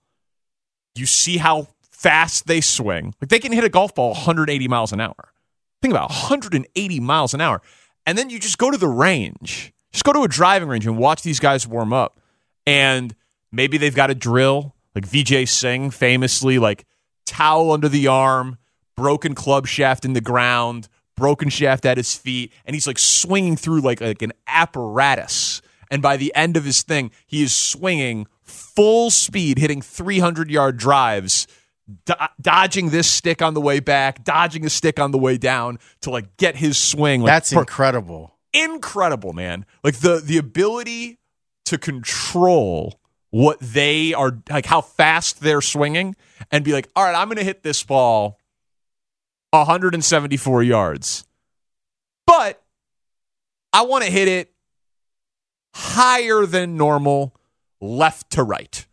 you 0.96 1.06
see 1.06 1.38
how 1.38 1.68
fast 1.98 2.46
they 2.46 2.62
swing. 2.62 3.14
Like 3.20 3.30
they 3.30 3.40
can 3.40 3.52
hit 3.52 3.64
a 3.64 3.70
golf 3.70 3.96
ball 3.96 4.12
180 4.12 4.68
miles 4.68 4.94
an 4.94 5.02
hour. 5.02 5.34
Think 5.82 5.92
about 5.92 6.10
180 6.10 7.00
miles 7.00 7.34
an 7.34 7.42
hour. 7.42 7.62
And 8.06 8.18
then 8.18 8.30
you 8.30 8.40
just 8.40 8.58
go 8.58 8.70
to 8.70 8.78
the 8.78 8.88
range. 8.88 9.74
Just 9.92 10.06
go 10.06 10.14
to 10.14 10.22
a 10.22 10.28
driving 10.28 10.70
range 10.70 10.86
and 10.86 10.98
watch 10.98 11.24
these 11.24 11.40
guys 11.40 11.68
warm 11.68 11.94
up. 11.94 12.20
And 12.66 13.16
maybe 13.52 13.78
they've 13.78 13.96
got 13.96 14.12
a 14.12 14.16
drill, 14.16 14.76
like 14.94 15.08
Vijay 15.08 15.48
Singh 15.48 15.90
famously, 15.90 16.60
like 16.60 16.86
towel 17.26 17.72
under 17.72 17.90
the 17.90 18.08
arm, 18.08 18.58
broken 18.96 19.34
club 19.34 19.66
shaft 19.66 20.06
in 20.06 20.14
the 20.14 20.22
ground, 20.22 20.88
broken 21.16 21.50
shaft 21.50 21.86
at 21.86 21.98
his 21.98 22.16
feet, 22.16 22.54
and 22.66 22.76
he's 22.76 22.86
like 22.86 23.00
swinging 23.00 23.56
through 23.56 23.82
like, 23.82 24.02
like 24.02 24.22
an 24.22 24.34
apparatus. 24.46 25.62
And 25.90 26.02
by 26.02 26.18
the 26.18 26.34
end 26.36 26.58
of 26.58 26.66
his 26.66 26.84
thing, 26.84 27.12
he 27.26 27.42
is 27.42 27.56
swinging 27.56 28.28
full 28.44 29.10
speed, 29.10 29.58
hitting 29.58 29.82
300 29.82 30.52
yard 30.52 30.78
drives 30.78 31.48
do- 32.06 32.14
dodging 32.42 32.90
this 32.90 33.10
stick 33.10 33.42
on 33.42 33.54
the 33.54 33.62
way 33.62 33.80
back, 33.80 34.24
dodging 34.24 34.66
a 34.66 34.70
stick 34.70 35.00
on 35.00 35.12
the 35.12 35.18
way 35.18 35.38
down 35.38 35.80
to 36.02 36.10
like 36.10 36.38
get 36.38 36.56
his 36.56 36.78
swing. 36.78 37.22
Like, 37.22 37.28
That's 37.32 37.54
per- 37.54 37.60
incredible. 37.62 38.36
incredible, 38.54 39.34
man. 39.34 39.66
Like 39.84 39.98
the 39.98 40.22
the 40.24 40.38
ability 40.38 41.20
to 41.66 41.78
control 41.78 43.00
what 43.30 43.60
they 43.60 44.14
are 44.14 44.40
like 44.50 44.66
how 44.66 44.82
fast 44.82 45.42
they're 45.42 45.62
swinging 45.62 46.16
and 46.52 46.64
be 46.64 46.72
like, 46.74 46.88
"All 46.96 47.04
right, 47.04 47.16
I'm 47.16 47.28
going 47.28 47.38
to 47.38 47.44
hit 47.44 47.62
this 47.64 47.84
ball 47.84 48.40
174 49.52 50.64
yards." 50.64 51.26
But 52.26 52.62
I 53.74 53.84
want 53.84 54.04
to 54.06 54.10
hit 54.12 54.28
it 54.28 54.54
higher 55.74 56.46
than 56.46 56.78
normal 56.78 57.36
left 57.80 58.32
to 58.32 58.44
right. 58.44 58.86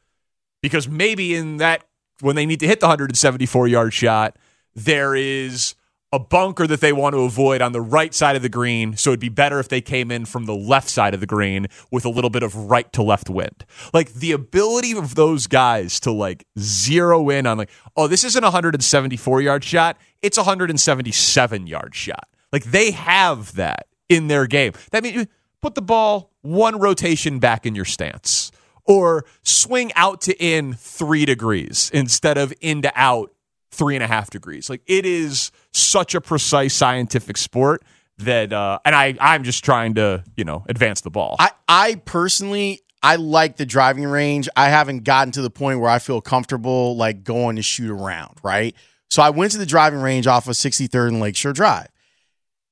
Because 0.63 0.89
maybe 0.89 1.35
in 1.35 1.59
that 1.59 1.85
when 2.25 2.37
they 2.37 2.47
need 2.47 2.61
to 2.61 2.67
hit 2.67 2.81
the 2.81 2.87
174 2.87 3.69
yard 3.69 3.93
shot, 3.93 4.37
there 4.75 5.15
is 5.15 5.75
a 6.11 6.19
bunker 6.19 6.67
that 6.67 6.81
they 6.81 6.93
want 6.93 7.13
to 7.13 7.21
avoid 7.23 7.61
on 7.61 7.73
the 7.73 7.81
right 7.81 8.15
side 8.15 8.35
of 8.35 8.41
the 8.41 8.49
green. 8.49 8.97
So 8.97 9.11
it'd 9.11 9.21
be 9.21 9.29
better 9.29 9.59
if 9.61 9.69
they 9.69 9.81
came 9.81 10.11
in 10.11 10.25
from 10.25 10.47
the 10.47 10.55
left 10.55 10.89
side 10.89 11.13
of 11.13 11.21
the 11.21 11.27
green 11.27 11.67
with 11.91 12.05
a 12.05 12.09
little 12.09 12.31
bit 12.31 12.43
of 12.43 12.55
right 12.55 12.91
to 12.95 13.03
left 13.03 13.29
wind. 13.29 13.67
Like 13.93 14.15
the 14.15 14.33
ability 14.33 14.97
of 14.97 15.17
those 15.17 15.47
guys 15.47 16.01
to 16.01 16.13
like 16.13 16.47
zero 16.59 17.29
in 17.29 17.47
on 17.47 17.59
like, 17.59 17.71
oh, 17.97 18.07
this 18.07 18.25
isn't 18.25 18.43
a 18.43 18.47
174 18.47 19.43
yard 19.43 19.63
shot, 19.63 19.99
it's 20.23 20.39
a 20.39 20.43
177 20.43 21.67
yard 21.67 21.95
shot. 21.95 22.29
Like 22.53 22.65
they 22.65 22.93
have 22.93 23.55
that 23.57 23.89
in 24.09 24.29
their 24.29 24.47
game. 24.47 24.73
That 24.93 25.03
means 25.03 25.27
put 25.61 25.75
the 25.75 25.83
ball 25.83 26.31
one 26.41 26.79
rotation 26.79 27.39
back 27.39 27.67
in 27.67 27.75
your 27.75 27.85
stance 27.85 28.51
or 28.87 29.25
swing 29.43 29.93
out 29.95 30.21
to 30.23 30.37
in 30.45 30.75
three 30.75 31.25
degrees 31.25 31.91
instead 31.93 32.39
of 32.39 32.53
in 32.61 32.83
to 32.83 32.93
out 32.95 33.33
three 33.71 33.95
and 33.95 34.05
a 34.05 34.07
half 34.07 34.31
degrees. 34.31 34.71
Like 34.71 34.83
it 34.87 35.05
is 35.05 35.51
such 35.73 36.15
a 36.15 36.21
precise 36.21 36.75
scientific 36.75 37.37
sport 37.37 37.83
that, 38.19 38.53
uh, 38.53 38.79
and 38.85 38.95
I, 38.95 39.17
I'm 39.21 39.43
just 39.43 39.65
trying 39.65 39.95
to, 39.95 40.23
you 40.37 40.45
know, 40.45 40.65
advance 40.69 41.01
the 41.01 41.11
ball. 41.11 41.37
I, 41.39 41.51
I 41.69 41.95
personally, 42.05 42.81
I 43.03 43.17
like 43.17 43.57
the 43.57 43.67
driving 43.67 44.05
range. 44.05 44.49
I 44.57 44.69
haven't 44.69 45.05
gotten 45.05 45.33
to 45.33 45.43
the 45.43 45.51
point 45.51 45.81
where 45.81 45.91
I 45.91 45.99
feel 45.99 46.21
comfortable 46.21 46.97
like 46.97 47.25
going 47.25 47.57
to 47.57 47.63
shoot 47.63 47.91
around, 47.91 48.39
right? 48.43 48.75
So 49.11 49.23
I 49.23 49.31
went 49.31 49.53
to 49.53 49.59
the 49.59 49.67
driving 49.67 50.01
range 50.01 50.27
off 50.27 50.49
of 50.49 50.55
63rd 50.55 51.09
and 51.09 51.21
Lakeshore 51.21 51.53
Drive. 51.53 51.89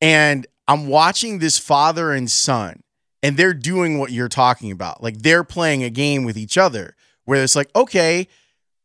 And 0.01 0.47
I'm 0.67 0.89
watching 0.89 1.39
this 1.39 1.59
father 1.59 2.13
and 2.13 2.31
son, 2.31 2.82
and 3.23 3.37
they're 3.37 3.55
doing 3.55 3.99
what 3.99 4.11
you're 4.13 4.29
talking 4.29 4.71
about. 4.73 5.03
Like 5.03 5.19
they're 5.19 5.45
playing 5.45 5.83
a 5.83 5.91
game 5.91 6.25
with 6.25 6.37
each 6.37 6.59
other 6.59 6.97
where 7.25 7.43
it's 7.43 7.55
like, 7.57 7.71
okay, 7.77 8.29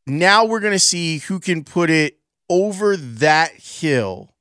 now 0.05 0.45
we're 0.45 0.59
going 0.59 0.73
to 0.73 0.79
see 0.79 1.17
who 1.19 1.39
can 1.39 1.63
put 1.63 1.89
it 1.89 2.17
over 2.49 2.95
that 2.97 3.51
hill 3.53 4.33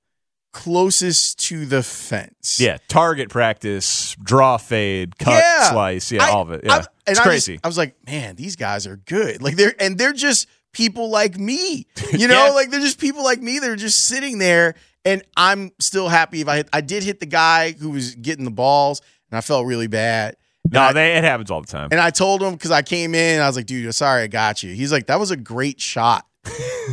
closest 0.53 1.39
to 1.39 1.67
the 1.67 1.83
fence. 1.83 2.59
yeah, 2.59 2.79
target 2.89 3.29
practice, 3.29 4.17
draw 4.23 4.57
fade, 4.57 5.19
cut, 5.19 5.33
Yeah. 5.45 5.71
slice, 5.71 6.11
yeah, 6.11 6.25
I- 6.25 6.31
all 6.31 6.43
of 6.43 6.51
it. 6.53 6.63
Yeah, 6.65 6.77
I- 6.77 6.85
it's 7.11 7.21
I 7.21 7.23
crazy. 7.25 7.53
Just, 7.55 7.65
I 7.65 7.69
was 7.69 7.77
like, 7.79 7.95
man, 8.07 8.37
these 8.37 8.57
guys 8.57 8.87
are 8.87 8.97
good. 8.97 9.43
Like 9.43 9.57
they're 9.57 9.75
and 9.79 9.99
they're 9.99 10.15
just 10.15 10.49
people 10.73 11.11
like 11.11 11.37
me. 11.39 11.87
You 12.13 12.27
know, 12.29 12.47
Yeah. 12.47 12.53
like 12.53 12.71
they're 12.71 12.81
just 12.81 12.99
people 12.99 13.23
like 13.23 13.41
me. 13.43 13.59
They're 13.59 13.77
just 13.77 14.05
sitting 14.07 14.39
there, 14.39 14.75
and 15.05 15.23
I'm 15.37 15.73
still 15.79 16.09
happy 16.09 16.41
if 16.41 16.49
I 16.49 16.57
hit. 16.57 16.69
I 16.73 16.81
did 16.81 17.03
hit 17.03 17.21
the 17.21 17.27
guy 17.27 17.73
who 17.73 17.91
was 17.91 18.15
getting 18.15 18.45
the 18.47 18.51
balls, 18.51 19.03
and 19.31 19.39
I 19.39 19.41
felt 19.41 19.67
really 19.67 19.87
bad. 19.87 20.37
no, 20.71 20.81
I, 20.81 20.93
they, 20.93 21.17
it 21.17 21.25
happens 21.25 21.51
all 21.51 21.61
the 21.61 21.67
time. 21.67 21.89
and 21.91 22.01
I 22.01 22.11
told 22.11 22.43
him 22.43 22.53
because 22.53 22.71
I 22.71 22.83
came 22.83 23.15
in, 23.15 23.41
I 23.41 23.47
was 23.47 23.57
like, 23.57 23.67
dude, 23.67 23.95
sorry, 23.95 24.23
I 24.23 24.27
got 24.27 24.63
you. 24.63 24.75
He's 24.75 24.93
like, 24.93 25.07
that 25.07 25.21
was 25.21 25.31
a 25.31 25.37
great 25.37 25.81
shot. 25.81 26.27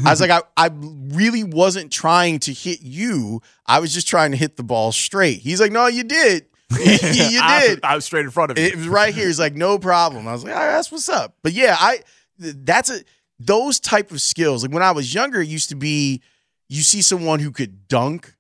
I 0.06 0.10
was 0.10 0.20
like, 0.20 0.32
I, 0.32 0.42
I 0.58 0.72
really 0.74 1.44
wasn't 1.44 1.92
trying 1.92 2.40
to 2.40 2.54
hit 2.54 2.82
you. 2.82 3.42
I 3.66 3.80
was 3.80 3.94
just 3.94 4.08
trying 4.08 4.32
to 4.32 4.38
hit 4.38 4.58
the 4.58 4.64
ball 4.64 4.92
straight. 4.92 5.40
He's 5.40 5.62
like, 5.62 5.72
no, 5.72 5.88
you 5.88 6.04
did. 6.04 6.48
you 6.72 6.98
did. 7.00 7.80
I 7.84 7.96
was 7.96 8.06
straight 8.06 8.26
in 8.26 8.32
front 8.32 8.52
of 8.52 8.58
you. 8.58 8.66
It 8.66 8.76
was 8.76 8.88
right 8.88 9.14
here. 9.14 9.28
He's 9.28 9.40
like, 9.40 9.56
no 9.56 9.78
problem. 9.78 10.28
I 10.28 10.32
was 10.32 10.44
like, 10.44 10.54
all 10.54 10.60
right, 10.60 10.72
that's 10.72 10.92
what's 10.92 11.10
up. 11.10 11.36
But 11.44 11.54
yeah, 11.54 11.76
I 11.80 12.00
that's 12.40 12.90
a 12.90 13.02
those 13.40 13.80
type 13.80 14.12
of 14.12 14.22
skills. 14.22 14.64
Like 14.64 14.74
when 14.74 14.84
I 14.84 14.92
was 14.92 15.14
younger, 15.14 15.42
it 15.42 15.48
used 15.48 15.70
to 15.70 15.76
be 15.76 16.22
you 16.68 16.82
see 16.82 17.02
someone 17.02 17.40
who 17.40 17.52
could 17.52 17.88
dunk, 17.88 18.36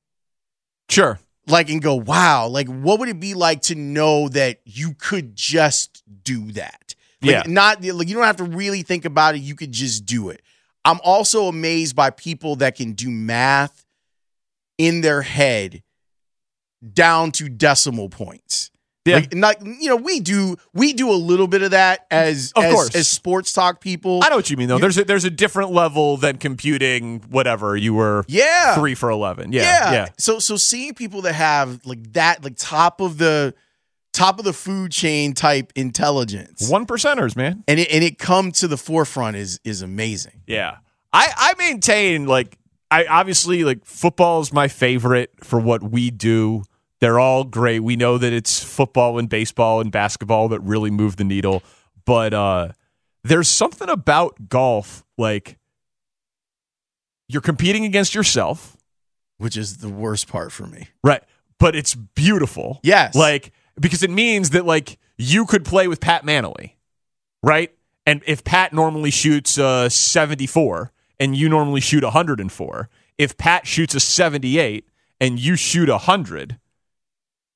sure. 0.90 1.20
Like 1.48 1.70
and 1.70 1.82
go, 1.82 1.96
wow, 1.96 2.48
like 2.48 2.68
what 2.68 3.00
would 3.00 3.10
it 3.10 3.20
be 3.20 3.34
like 3.34 3.62
to 3.64 3.76
know 3.76 4.30
that 4.30 4.62
you 4.66 4.94
could 4.94 5.36
just 5.36 6.04
do 6.24 6.52
that? 6.54 6.96
Like, 7.22 7.32
Yeah. 7.32 7.44
Not 7.48 7.84
like 7.84 8.08
you 8.08 8.16
don't 8.16 8.24
have 8.24 8.38
to 8.38 8.44
really 8.44 8.82
think 8.82 9.06
about 9.06 9.36
it. 9.36 9.40
You 9.40 9.56
could 9.56 9.72
just 9.72 10.06
do 10.06 10.30
it. 10.30 10.42
I'm 10.86 11.00
also 11.04 11.48
amazed 11.48 11.96
by 11.96 12.10
people 12.10 12.58
that 12.58 12.76
can 12.76 12.94
do 12.94 13.10
math 13.10 13.86
in 14.78 15.02
their 15.02 15.22
head 15.22 15.84
down 16.94 17.32
to 17.34 17.48
decimal 17.48 18.10
points. 18.10 18.70
Yeah. 19.06 19.16
Like, 19.16 19.34
not 19.34 19.66
you 19.66 19.90
know, 19.90 19.98
we 19.98 20.20
do 20.22 20.56
we 20.74 20.94
do 20.94 21.12
a 21.12 21.14
little 21.20 21.48
bit 21.48 21.62
of 21.62 21.72
that 21.72 22.06
as 22.10 22.54
Of 22.56 22.64
as, 22.64 22.74
course. 22.74 22.96
as 22.96 23.08
sports 23.08 23.52
talk 23.52 23.82
people. 23.82 24.22
I 24.24 24.30
know 24.30 24.38
what 24.38 24.50
you 24.50 24.56
mean, 24.56 24.70
though. 24.70 24.78
There's 24.78 24.98
a, 24.98 25.04
there's 25.04 25.26
a 25.26 25.30
different 25.30 25.72
level 25.72 26.16
than 26.16 26.38
computing 26.38 27.20
whatever 27.30 27.76
you 27.76 27.94
were 27.94 28.24
Yeah. 28.30 28.76
three 28.76 28.96
for 28.96 29.10
11. 29.10 29.52
Yeah. 29.52 29.92
Yeah. 29.92 30.08
So 30.18 30.40
so 30.40 30.56
seeing 30.56 30.94
people 30.94 31.22
that 31.24 31.34
have 31.34 31.86
like 31.86 32.14
that, 32.14 32.44
like 32.46 32.56
top 32.58 33.02
of 33.02 33.18
the 33.18 33.54
top 34.14 34.40
of 34.40 34.46
the 34.46 34.54
food 34.54 34.92
chain 34.92 35.34
type 35.34 35.74
intelligence, 35.76 36.70
One 36.70 36.86
percenters, 36.86 37.36
man. 37.36 37.64
and 37.68 37.80
it 37.80 37.90
and 37.92 38.04
it 38.04 38.18
come 38.20 38.52
to 38.54 38.68
the 38.68 38.78
forefront 38.78 39.36
is 39.36 39.60
is 39.64 39.82
amazing. 39.82 40.42
Yeah. 40.48 40.78
I, 41.12 41.28
I 41.36 41.54
maintain 41.58 42.26
like 42.26 42.58
I 42.90 43.06
obviously 43.06 43.64
like 43.64 43.86
football 43.86 44.40
is 44.42 44.54
my 44.54 44.68
favorite 44.68 45.32
for 45.44 45.60
what 45.60 45.84
we 45.84 46.10
do. 46.10 46.64
They're 47.04 47.20
all 47.20 47.44
great. 47.44 47.82
We 47.82 47.98
know 47.98 48.18
that 48.18 48.32
it's 48.32 48.64
football 48.64 49.20
and 49.20 49.28
baseball 49.28 49.82
and 49.82 49.92
basketball 49.92 50.48
that 50.48 50.62
really 50.62 50.90
move 50.90 51.18
the 51.18 51.26
needle. 51.26 51.62
But 52.06 52.34
uh 52.34 52.70
there's 53.26 53.50
something 53.50 53.90
about 53.90 54.48
golf 54.48 55.04
like 55.18 55.58
you're 57.28 57.42
competing 57.42 57.84
against 57.84 58.16
yourself. 58.16 58.78
Which 59.38 59.58
is 59.58 59.80
the 59.80 59.90
worst 59.90 60.30
part 60.30 60.54
for 60.54 60.66
me. 60.66 60.88
Right. 61.04 61.22
But 61.60 61.76
it's 61.76 61.94
beautiful. 61.94 62.80
Yes. 62.84 63.16
Like, 63.16 63.52
because 63.78 64.02
it 64.02 64.10
means 64.10 64.52
that, 64.52 64.66
like, 64.66 64.98
you 65.18 65.46
could 65.46 65.66
play 65.66 65.90
with 65.90 66.00
Pat 66.00 66.24
Manley, 66.24 66.78
right? 67.42 67.76
And 68.06 68.22
if 68.26 68.46
Pat 68.46 68.72
normally 68.72 69.12
shoots 69.12 69.58
uh, 69.58 69.90
74 69.90 70.94
and 71.20 71.36
you 71.36 71.50
normally 71.50 71.82
shoot 71.82 72.04
104, 72.06 72.90
if 73.18 73.38
Pat 73.38 73.68
shoots 73.68 73.94
a 73.94 74.00
78 74.00 74.88
and 75.20 75.38
you 75.38 75.58
shoot 75.58 75.90
100, 75.90 76.60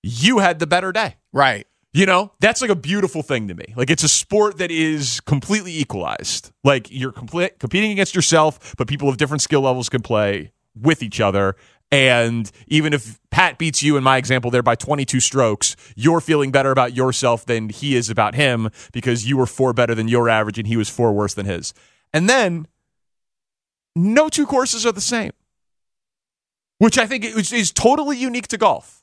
you 0.08 0.40
had 0.40 0.60
the 0.60 0.68
better 0.68 0.92
day. 0.92 1.16
Right. 1.34 1.68
You 1.94 2.06
know, 2.06 2.32
that's 2.40 2.62
like 2.62 2.70
a 2.70 2.76
beautiful 2.76 3.24
thing 3.24 3.48
to 3.48 3.56
me. 3.56 3.74
Like 3.76 3.90
it's 3.90 4.04
a 4.04 4.10
sport 4.10 4.58
that 4.60 4.72
is 4.72 5.20
completely 5.22 5.76
equalized. 5.78 6.52
Like 6.64 6.88
you're 6.92 7.12
complete, 7.12 7.60
competing 7.60 7.92
against 7.92 8.14
yourself, 8.16 8.76
but 8.78 8.88
people 8.88 9.10
of 9.10 9.18
different 9.18 9.42
skill 9.42 9.62
levels 9.62 9.90
can 9.90 10.02
play 10.02 10.52
with 10.76 11.02
each 11.02 11.20
other. 11.20 11.56
And 11.92 12.52
even 12.68 12.94
if 12.94 13.20
Pat 13.32 13.58
beats 13.58 13.82
you 13.82 13.98
in 13.98 14.04
my 14.04 14.18
example 14.18 14.52
there 14.52 14.62
by 14.62 14.76
22 14.76 15.20
strokes, 15.20 15.76
you're 15.96 16.22
feeling 16.22 16.52
better 16.52 16.72
about 16.72 16.94
yourself 16.94 17.46
than 17.46 17.70
he 17.70 17.96
is 17.96 18.10
about 18.10 18.36
him 18.36 18.70
because 18.92 19.28
you 19.28 19.38
were 19.38 19.48
four 19.48 19.74
better 19.74 19.96
than 19.96 20.08
your 20.08 20.30
average 20.30 20.60
and 20.60 20.68
he 20.68 20.78
was 20.78 20.90
four 20.90 21.14
worse 21.14 21.34
than 21.34 21.46
his. 21.46 21.74
And 22.14 22.30
then 22.30 22.68
no 23.96 24.30
two 24.30 24.46
courses 24.46 24.86
are 24.86 24.92
the 24.92 25.02
same. 25.02 25.32
which 26.80 26.98
I 26.98 27.08
think 27.08 27.26
is, 27.26 27.52
is 27.52 27.72
totally 27.72 28.18
unique 28.18 28.48
to 28.50 28.58
golf. 28.58 28.97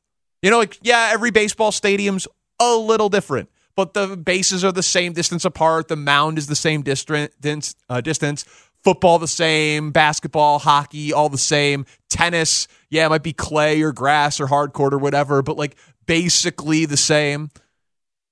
You 0.45 0.51
know, 0.51 0.59
like 0.59 0.79
yeah, 0.83 1.09
every 1.11 1.31
baseball 1.31 1.73
stadium's 1.73 2.29
a 2.61 2.77
little 2.77 3.09
different, 3.09 3.49
but 3.77 3.95
the 3.95 4.15
bases 4.15 4.63
are 4.63 4.73
the 4.73 4.83
same 4.83 5.15
distance 5.15 5.47
apart. 5.47 5.89
The 5.89 5.97
mound 5.97 6.37
is 6.37 6.49
the 6.49 6.55
same 6.55 6.83
distance. 6.83 7.75
Uh, 7.89 8.03
distance. 8.03 8.45
Football 8.83 9.19
the 9.19 9.27
same. 9.27 9.91
Basketball, 9.91 10.59
hockey, 10.59 11.15
all 11.15 11.31
the 11.31 11.39
same. 11.39 11.87
Tennis, 12.11 12.69
yeah, 12.91 13.07
it 13.07 13.09
might 13.09 13.23
be 13.23 13.33
clay 13.33 13.81
or 13.81 13.91
grass 13.91 14.39
or 14.39 14.47
hard 14.47 14.75
court 14.75 14.93
or 14.93 14.99
whatever, 14.99 15.41
but 15.41 15.57
like 15.57 15.77
basically 16.05 16.85
the 16.85 16.99
same. 16.99 17.49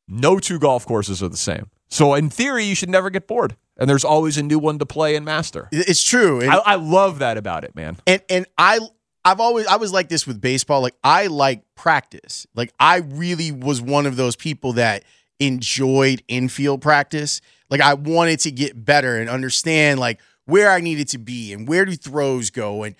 No 0.06 0.38
two 0.38 0.58
golf 0.58 0.84
courses 0.84 1.22
are 1.22 1.28
the 1.28 1.38
same. 1.38 1.70
So 1.88 2.12
in 2.12 2.28
theory, 2.28 2.66
you 2.66 2.74
should 2.74 2.90
never 2.90 3.08
get 3.08 3.26
bored, 3.26 3.56
and 3.78 3.88
there's 3.88 4.04
always 4.04 4.36
a 4.36 4.42
new 4.42 4.58
one 4.58 4.78
to 4.80 4.84
play 4.84 5.16
and 5.16 5.24
master. 5.24 5.70
It's 5.72 6.04
true. 6.04 6.42
And, 6.42 6.50
I, 6.50 6.56
I 6.58 6.74
love 6.74 7.20
that 7.20 7.38
about 7.38 7.64
it, 7.64 7.74
man. 7.74 7.96
and 8.06 8.20
and 8.28 8.44
I 8.58 8.80
I've 9.24 9.40
always 9.40 9.66
I 9.66 9.76
was 9.76 9.92
like 9.92 10.08
this 10.08 10.26
with 10.26 10.40
baseball. 10.40 10.80
Like 10.80 10.96
I 11.04 11.28
like 11.28 11.62
practice. 11.74 12.46
Like 12.54 12.72
I 12.80 12.98
really 12.98 13.52
was 13.52 13.80
one 13.80 14.06
of 14.06 14.16
those 14.16 14.36
people 14.36 14.74
that 14.74 15.04
enjoyed 15.38 16.22
infield 16.28 16.82
practice. 16.82 17.40
Like 17.70 17.80
I 17.80 17.94
wanted 17.94 18.40
to 18.40 18.50
get 18.50 18.84
better 18.84 19.18
and 19.18 19.30
understand 19.30 20.00
like 20.00 20.20
where 20.46 20.70
I 20.70 20.80
needed 20.80 21.08
to 21.08 21.18
be 21.18 21.52
and 21.52 21.68
where 21.68 21.84
do 21.84 21.94
throws 21.94 22.50
go 22.50 22.82
and 22.82 22.96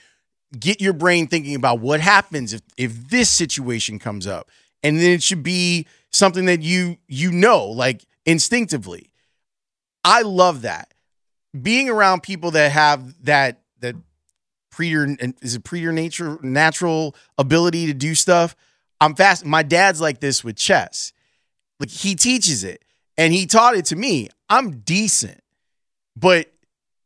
get 0.59 0.81
your 0.81 0.93
brain 0.93 1.27
thinking 1.27 1.55
about 1.55 1.81
what 1.81 2.01
happens 2.01 2.53
if 2.53 2.63
if 2.77 3.09
this 3.09 3.31
situation 3.31 3.99
comes 3.99 4.27
up. 4.27 4.49
And 4.83 4.99
then 4.99 5.11
it 5.11 5.23
should 5.23 5.43
be 5.43 5.87
something 6.11 6.47
that 6.47 6.63
you 6.63 6.99
you 7.09 7.33
know 7.33 7.67
like 7.67 8.05
instinctively. 8.27 9.11
I 10.05 10.23
love 10.23 10.63
that. 10.63 10.95
Being 11.61 11.89
around 11.89 12.23
people 12.23 12.53
that 12.53 12.73
have 12.73 13.15
that 13.25 13.61
that 13.81 13.97
preter 14.73 15.17
is 15.41 15.55
it 15.55 15.63
preter 15.63 15.93
natural 16.43 17.15
ability 17.39 17.87
to 17.87 17.95
do 17.95 18.17
stuff. 18.17 18.57
I'm 19.01 19.15
fast. 19.15 19.45
My 19.45 19.63
dad's 19.63 20.01
like 20.01 20.19
this 20.19 20.43
with 20.43 20.57
chess. 20.57 21.13
Like 21.79 21.91
he 21.91 22.17
teaches 22.17 22.65
it 22.65 22.85
and 23.17 23.33
he 23.33 23.47
taught 23.47 23.77
it 23.77 23.85
to 23.87 23.97
me. 23.97 24.29
I'm 24.49 24.79
decent, 24.81 25.41
but 26.17 26.53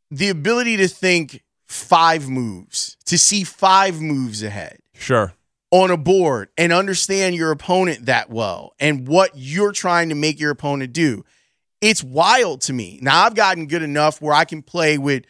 the 0.09 0.29
ability 0.29 0.77
to 0.77 0.87
think 0.87 1.43
five 1.65 2.29
moves, 2.29 2.97
to 3.05 3.17
see 3.17 3.43
five 3.43 3.99
moves 4.01 4.41
ahead 4.41 4.79
Sure. 4.93 5.33
on 5.71 5.91
a 5.91 5.97
board 5.97 6.49
and 6.57 6.71
understand 6.71 7.35
your 7.35 7.51
opponent 7.51 8.05
that 8.05 8.29
well 8.29 8.73
and 8.79 9.07
what 9.07 9.31
you're 9.35 9.71
trying 9.71 10.09
to 10.09 10.15
make 10.15 10.39
your 10.39 10.51
opponent 10.51 10.93
do. 10.93 11.25
It's 11.81 12.03
wild 12.03 12.61
to 12.61 12.73
me. 12.73 12.99
Now 13.01 13.23
I've 13.25 13.35
gotten 13.35 13.67
good 13.67 13.83
enough 13.83 14.21
where 14.21 14.33
I 14.33 14.45
can 14.45 14.61
play 14.61 14.97
with 14.97 15.25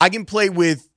I 0.00 0.08
can 0.08 0.24
play 0.24 0.48
with 0.48 0.88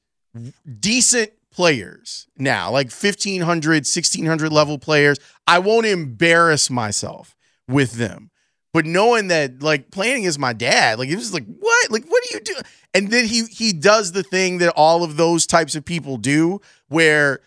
decent 0.79 1.31
players 1.51 2.27
now, 2.37 2.71
like 2.71 2.87
1500, 2.87 3.75
1600 3.77 4.51
level 4.51 4.77
players. 4.77 5.17
I 5.47 5.59
won't 5.59 5.85
embarrass 5.85 6.69
myself 6.69 7.35
with 7.67 7.93
them. 7.93 8.31
But 8.73 8.85
knowing 8.85 9.29
that 9.29 9.63
like 9.63 9.89
playing 9.89 10.25
is 10.25 10.37
my 10.37 10.53
dad, 10.53 10.99
like 10.99 11.09
it 11.09 11.15
was 11.15 11.33
like, 11.33 11.45
what? 11.45 11.91
Like, 11.91 12.05
what 12.05 12.23
do 12.23 12.35
you 12.35 12.41
do? 12.41 12.55
And 12.93 13.09
then 13.09 13.25
he 13.25 13.45
he 13.45 13.73
does 13.73 14.11
the 14.11 14.23
thing 14.23 14.59
that 14.59 14.73
all 14.75 15.03
of 15.03 15.17
those 15.17 15.47
types 15.47 15.75
of 15.75 15.83
people 15.83 16.17
do, 16.17 16.61
where, 16.87 17.39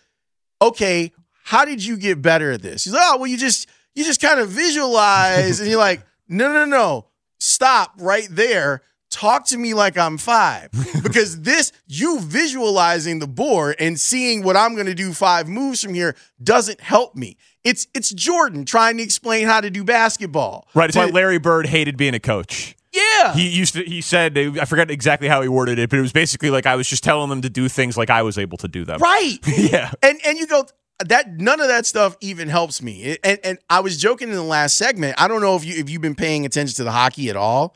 okay, 0.61 1.13
how 1.43 1.63
did 1.63 1.85
you 1.85 1.95
get 1.95 2.21
better 2.21 2.51
at 2.51 2.61
this? 2.61 2.83
He's 2.83 2.93
like, 2.93 3.01
oh, 3.05 3.17
well, 3.17 3.27
you 3.27 3.37
just 3.37 3.69
you 3.95 4.03
just 4.03 4.21
kind 4.21 4.39
of 4.39 4.49
visualize, 4.49 5.59
and 5.59 5.69
you're 5.69 5.79
like, 5.79 6.03
no, 6.27 6.51
no, 6.51 6.65
no, 6.65 7.07
stop 7.39 7.93
right 7.97 8.27
there. 8.29 8.81
Talk 9.11 9.45
to 9.47 9.57
me 9.57 9.73
like 9.75 9.97
I'm 9.97 10.17
five. 10.17 10.69
Because 11.03 11.41
this, 11.41 11.71
you 11.87 12.19
visualizing 12.21 13.19
the 13.19 13.27
board 13.27 13.75
and 13.79 13.99
seeing 13.99 14.43
what 14.43 14.55
I'm 14.55 14.75
gonna 14.75 14.93
do 14.93 15.13
five 15.13 15.47
moves 15.49 15.81
from 15.83 15.93
here 15.93 16.15
doesn't 16.41 16.79
help 16.79 17.15
me. 17.15 17.37
It's 17.63 17.87
it's 17.93 18.11
Jordan 18.11 18.65
trying 18.65 18.97
to 18.97 19.03
explain 19.03 19.45
how 19.45 19.61
to 19.61 19.69
do 19.69 19.83
basketball. 19.83 20.67
Right. 20.73 20.89
It's 20.89 20.95
why 20.97 21.05
Larry 21.07 21.39
Bird 21.39 21.65
hated 21.67 21.97
being 21.97 22.13
a 22.13 22.19
coach. 22.19 22.75
yeah. 22.93 23.33
He 23.33 23.49
used 23.49 23.73
to. 23.73 23.83
He 23.83 23.99
said, 24.01 24.37
I 24.37 24.65
forget 24.65 24.89
exactly 24.91 25.27
how 25.27 25.41
he 25.41 25.47
worded 25.47 25.79
it, 25.79 25.89
but 25.89 25.99
it 25.99 26.01
was 26.01 26.13
basically 26.13 26.49
like 26.49 26.65
I 26.65 26.75
was 26.75 26.87
just 26.87 27.03
telling 27.03 27.29
them 27.29 27.41
to 27.41 27.49
do 27.49 27.67
things 27.67 27.97
like 27.97 28.09
I 28.09 28.21
was 28.21 28.37
able 28.37 28.57
to 28.59 28.67
do 28.67 28.85
them. 28.85 28.99
Right. 28.99 29.37
Yeah. 29.47 29.91
And 30.01 30.19
and 30.25 30.37
you 30.37 30.47
go 30.47 30.65
that 31.05 31.39
none 31.39 31.59
of 31.59 31.67
that 31.67 31.85
stuff 31.87 32.15
even 32.21 32.47
helps 32.47 32.81
me. 32.81 33.17
And 33.23 33.39
and 33.43 33.57
I 33.69 33.79
was 33.81 33.97
joking 33.97 34.29
in 34.29 34.35
the 34.35 34.43
last 34.43 34.77
segment. 34.77 35.15
I 35.19 35.27
don't 35.27 35.41
know 35.41 35.55
if 35.55 35.65
you 35.65 35.75
if 35.75 35.89
you've 35.89 36.01
been 36.01 36.15
paying 36.15 36.45
attention 36.45 36.75
to 36.77 36.83
the 36.83 36.91
hockey 36.91 37.29
at 37.29 37.35
all. 37.35 37.75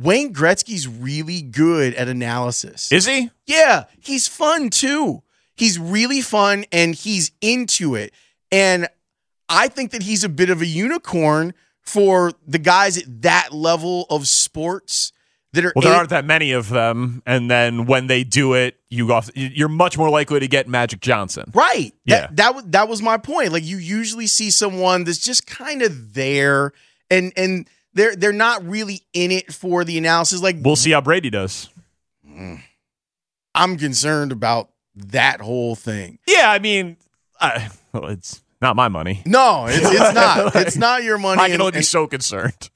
Wayne 0.00 0.32
Gretzky's 0.32 0.88
really 0.88 1.42
good 1.42 1.94
at 1.94 2.08
analysis. 2.08 2.90
Is 2.90 3.04
he? 3.06 3.30
yeah, 3.46 3.84
he's 4.00 4.26
fun 4.26 4.70
too. 4.70 5.22
He's 5.54 5.78
really 5.78 6.22
fun 6.22 6.64
and 6.72 6.94
he's 6.94 7.32
into 7.42 7.94
it. 7.94 8.14
And 8.50 8.88
I 9.48 9.68
think 9.68 9.90
that 9.90 10.02
he's 10.02 10.24
a 10.24 10.28
bit 10.30 10.48
of 10.48 10.62
a 10.62 10.66
unicorn 10.66 11.52
for 11.82 12.32
the 12.46 12.58
guys 12.58 12.96
at 12.96 13.22
that 13.22 13.52
level 13.52 14.06
of 14.08 14.26
sports 14.26 15.12
that 15.52 15.64
are 15.64 15.72
Well, 15.74 15.82
there 15.82 15.92
in- 15.92 15.98
aren't 15.98 16.10
that 16.10 16.24
many 16.24 16.52
of 16.52 16.68
them, 16.68 17.22
and 17.26 17.50
then 17.50 17.84
when 17.86 18.06
they 18.06 18.22
do 18.22 18.54
it, 18.54 18.76
you 18.88 19.08
go. 19.08 19.14
Off, 19.14 19.28
you're 19.34 19.68
much 19.68 19.98
more 19.98 20.08
likely 20.08 20.38
to 20.40 20.46
get 20.46 20.68
Magic 20.68 21.00
Johnson. 21.00 21.50
Right. 21.52 21.92
Yeah. 22.04 22.28
That, 22.28 22.36
that 22.36 22.54
was 22.54 22.64
that 22.68 22.88
was 22.88 23.02
my 23.02 23.18
point. 23.18 23.52
Like 23.52 23.64
you 23.64 23.76
usually 23.78 24.28
see 24.28 24.50
someone 24.50 25.04
that's 25.04 25.18
just 25.18 25.46
kind 25.48 25.82
of 25.82 26.14
there 26.14 26.72
and 27.10 27.32
and 27.36 27.68
they're 27.94 28.14
they're 28.16 28.32
not 28.32 28.64
really 28.66 29.02
in 29.12 29.30
it 29.30 29.52
for 29.52 29.84
the 29.84 29.98
analysis. 29.98 30.40
Like 30.42 30.56
We'll 30.60 30.76
see 30.76 30.90
how 30.92 31.00
Brady 31.00 31.30
does. 31.30 31.68
I'm 33.54 33.76
concerned 33.76 34.32
about 34.32 34.70
that 34.94 35.40
whole 35.40 35.74
thing. 35.74 36.18
Yeah, 36.26 36.50
I 36.50 36.58
mean, 36.58 36.96
I, 37.40 37.68
well, 37.92 38.06
it's 38.06 38.42
not 38.62 38.76
my 38.76 38.88
money. 38.88 39.22
No, 39.26 39.66
it's, 39.68 39.78
it's 39.78 40.14
not. 40.14 40.54
it's 40.56 40.76
not 40.76 41.02
your 41.02 41.18
money. 41.18 41.40
I 41.40 41.46
can 41.46 41.54
and- 41.54 41.62
only 41.62 41.72
be 41.72 41.76
and 41.78 41.84
so 41.86 42.06
concerned. 42.06 42.70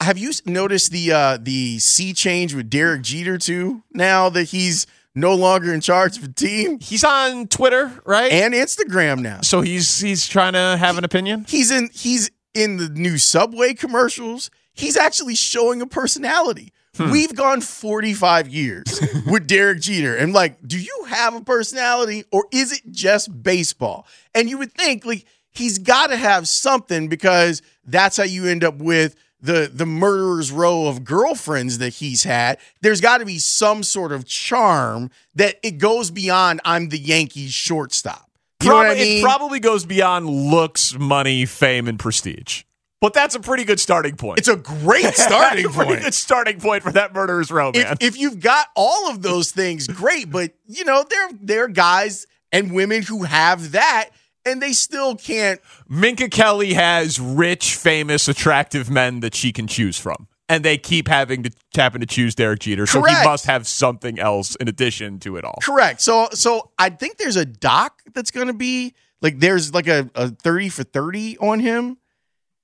have 0.00 0.16
you 0.18 0.32
noticed 0.46 0.92
the 0.92 1.12
uh 1.12 1.38
the 1.40 1.78
sea 1.78 2.12
change 2.14 2.54
with 2.54 2.70
Derek 2.70 3.02
Jeter 3.02 3.38
too? 3.38 3.82
Now 3.92 4.28
that 4.30 4.44
he's 4.44 4.86
no 5.14 5.34
longer 5.34 5.74
in 5.74 5.80
charge 5.80 6.16
of 6.16 6.22
the 6.22 6.32
team 6.32 6.78
He's 6.80 7.02
on 7.04 7.48
Twitter, 7.48 7.92
right? 8.06 8.30
and 8.32 8.54
Instagram 8.54 9.18
now. 9.20 9.40
so 9.42 9.60
he's 9.60 10.00
he's 10.00 10.26
trying 10.26 10.52
to 10.54 10.76
have 10.78 10.96
an 10.98 11.04
opinion. 11.04 11.44
He's 11.48 11.70
in 11.70 11.90
he's 11.92 12.30
in 12.54 12.76
the 12.76 12.88
new 12.88 13.18
Subway 13.18 13.74
commercials. 13.74 14.50
He's 14.72 14.96
actually 14.96 15.34
showing 15.34 15.82
a 15.82 15.86
personality. 15.86 16.72
Hmm. 16.96 17.10
We've 17.10 17.34
gone 17.34 17.60
45 17.60 18.48
years 18.48 19.00
with 19.26 19.46
Derek 19.46 19.80
Jeter. 19.80 20.16
And 20.16 20.32
like, 20.32 20.66
do 20.66 20.78
you 20.78 21.04
have 21.08 21.34
a 21.34 21.40
personality 21.42 22.24
or 22.32 22.46
is 22.52 22.72
it 22.72 22.82
just 22.90 23.42
baseball? 23.42 24.06
And 24.34 24.48
you 24.48 24.58
would 24.58 24.72
think 24.72 25.04
like 25.04 25.24
he's 25.50 25.78
got 25.78 26.08
to 26.08 26.16
have 26.16 26.48
something 26.48 27.08
because 27.08 27.62
that's 27.84 28.16
how 28.16 28.24
you 28.24 28.46
end 28.46 28.64
up 28.64 28.76
with 28.76 29.16
the 29.42 29.70
the 29.72 29.86
murderer's 29.86 30.52
row 30.52 30.86
of 30.86 31.04
girlfriends 31.04 31.78
that 31.78 31.94
he's 31.94 32.24
had. 32.24 32.58
There's 32.82 33.00
got 33.00 33.18
to 33.18 33.24
be 33.24 33.38
some 33.38 33.82
sort 33.82 34.12
of 34.12 34.26
charm 34.26 35.10
that 35.34 35.56
it 35.62 35.78
goes 35.78 36.10
beyond 36.10 36.60
I'm 36.64 36.88
the 36.88 36.98
Yankees 36.98 37.52
shortstop. 37.52 38.29
You 38.62 38.70
know 38.70 38.76
I 38.78 38.94
mean? 38.94 39.18
It 39.18 39.22
probably 39.22 39.60
goes 39.60 39.84
beyond 39.84 40.28
looks, 40.28 40.98
money, 40.98 41.46
fame, 41.46 41.88
and 41.88 41.98
prestige. 41.98 42.64
But 43.00 43.14
that's 43.14 43.34
a 43.34 43.40
pretty 43.40 43.64
good 43.64 43.80
starting 43.80 44.16
point. 44.16 44.38
It's 44.38 44.48
a 44.48 44.56
great 44.56 45.04
starting 45.14 45.64
That's 45.64 45.74
a 45.74 45.78
pretty 45.78 45.92
point. 45.92 46.04
good 46.04 46.14
starting 46.14 46.60
point 46.60 46.82
for 46.82 46.92
that 46.92 47.14
murderer's 47.14 47.50
row, 47.50 47.72
man. 47.72 47.96
if, 48.00 48.02
if 48.02 48.18
you've 48.18 48.40
got 48.40 48.66
all 48.76 49.08
of 49.10 49.22
those 49.22 49.52
things, 49.52 49.86
great. 49.86 50.30
But 50.30 50.52
you 50.66 50.84
know, 50.84 51.04
there 51.08 51.28
there 51.40 51.64
are 51.64 51.68
guys 51.68 52.26
and 52.52 52.74
women 52.74 53.02
who 53.02 53.22
have 53.22 53.72
that, 53.72 54.10
and 54.44 54.60
they 54.60 54.72
still 54.72 55.16
can't. 55.16 55.60
Minka 55.88 56.28
Kelly 56.28 56.74
has 56.74 57.18
rich, 57.18 57.74
famous, 57.74 58.28
attractive 58.28 58.90
men 58.90 59.20
that 59.20 59.34
she 59.34 59.50
can 59.52 59.66
choose 59.66 59.98
from. 59.98 60.26
And 60.50 60.64
they 60.64 60.76
keep 60.76 61.06
having 61.08 61.44
to 61.44 61.50
having 61.74 62.00
to 62.00 62.06
choose 62.06 62.34
Derek 62.34 62.58
Jeter. 62.58 62.84
So 62.84 63.02
he 63.02 63.14
must 63.24 63.46
have 63.46 63.66
something 63.66 64.18
else 64.18 64.56
in 64.56 64.66
addition 64.68 65.18
to 65.20 65.36
it 65.36 65.44
all. 65.44 65.58
Correct. 65.62 66.00
So 66.00 66.28
so 66.32 66.72
I 66.76 66.90
think 66.90 67.18
there's 67.18 67.36
a 67.36 67.44
doc 67.46 68.02
that's 68.12 68.30
going 68.32 68.48
to 68.48 68.52
be 68.52 68.94
like 69.22 69.38
there's 69.38 69.72
like 69.72 69.86
a, 69.86 70.10
a 70.16 70.28
thirty 70.30 70.68
for 70.68 70.82
thirty 70.82 71.38
on 71.38 71.60
him. 71.60 71.98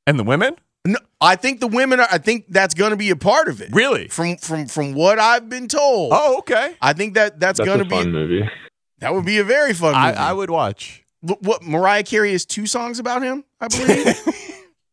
And 0.05 0.19
the 0.19 0.25
women? 0.25 0.57
No, 0.85 0.99
I 1.21 1.37
think 1.37 1.61
the 1.61 1.67
women 1.69 2.01
are. 2.01 2.09
I 2.11 2.19
think 2.19 2.47
that's 2.49 2.75
going 2.75 2.91
to 2.91 2.97
be 2.97 3.11
a 3.11 3.17
part 3.17 3.49
of 3.49 3.61
it. 3.61 3.71
Really? 3.73 4.09
From 4.09 4.37
from 4.37 4.67
from 4.67 4.93
what 4.95 5.19
I've 5.19 5.49
been 5.49 5.69
told. 5.69 6.13
Oh, 6.13 6.39
okay. 6.39 6.75
I 6.83 6.93
think 6.93 7.15
that 7.15 7.41
that's, 7.41 7.59
That's 7.59 7.67
going 7.69 7.81
a 7.81 7.85
to 7.85 7.91
fun 7.91 8.05
be 8.07 8.11
movie. 8.13 8.51
that 8.99 9.15
would 9.15 9.25
be 9.25 9.39
a 9.39 9.45
very 9.45 9.75
fun 9.75 9.95
movie. 9.95 10.17
I, 10.17 10.31
I 10.31 10.33
would 10.33 10.51
watch. 10.51 11.05
What, 11.21 11.43
what 11.43 11.63
Mariah 11.63 12.03
Carey 12.05 12.33
has 12.33 12.45
two 12.45 12.67
songs 12.67 12.99
about 12.99 13.23
him, 13.23 13.45
I 13.61 13.69
believe. 13.69 14.17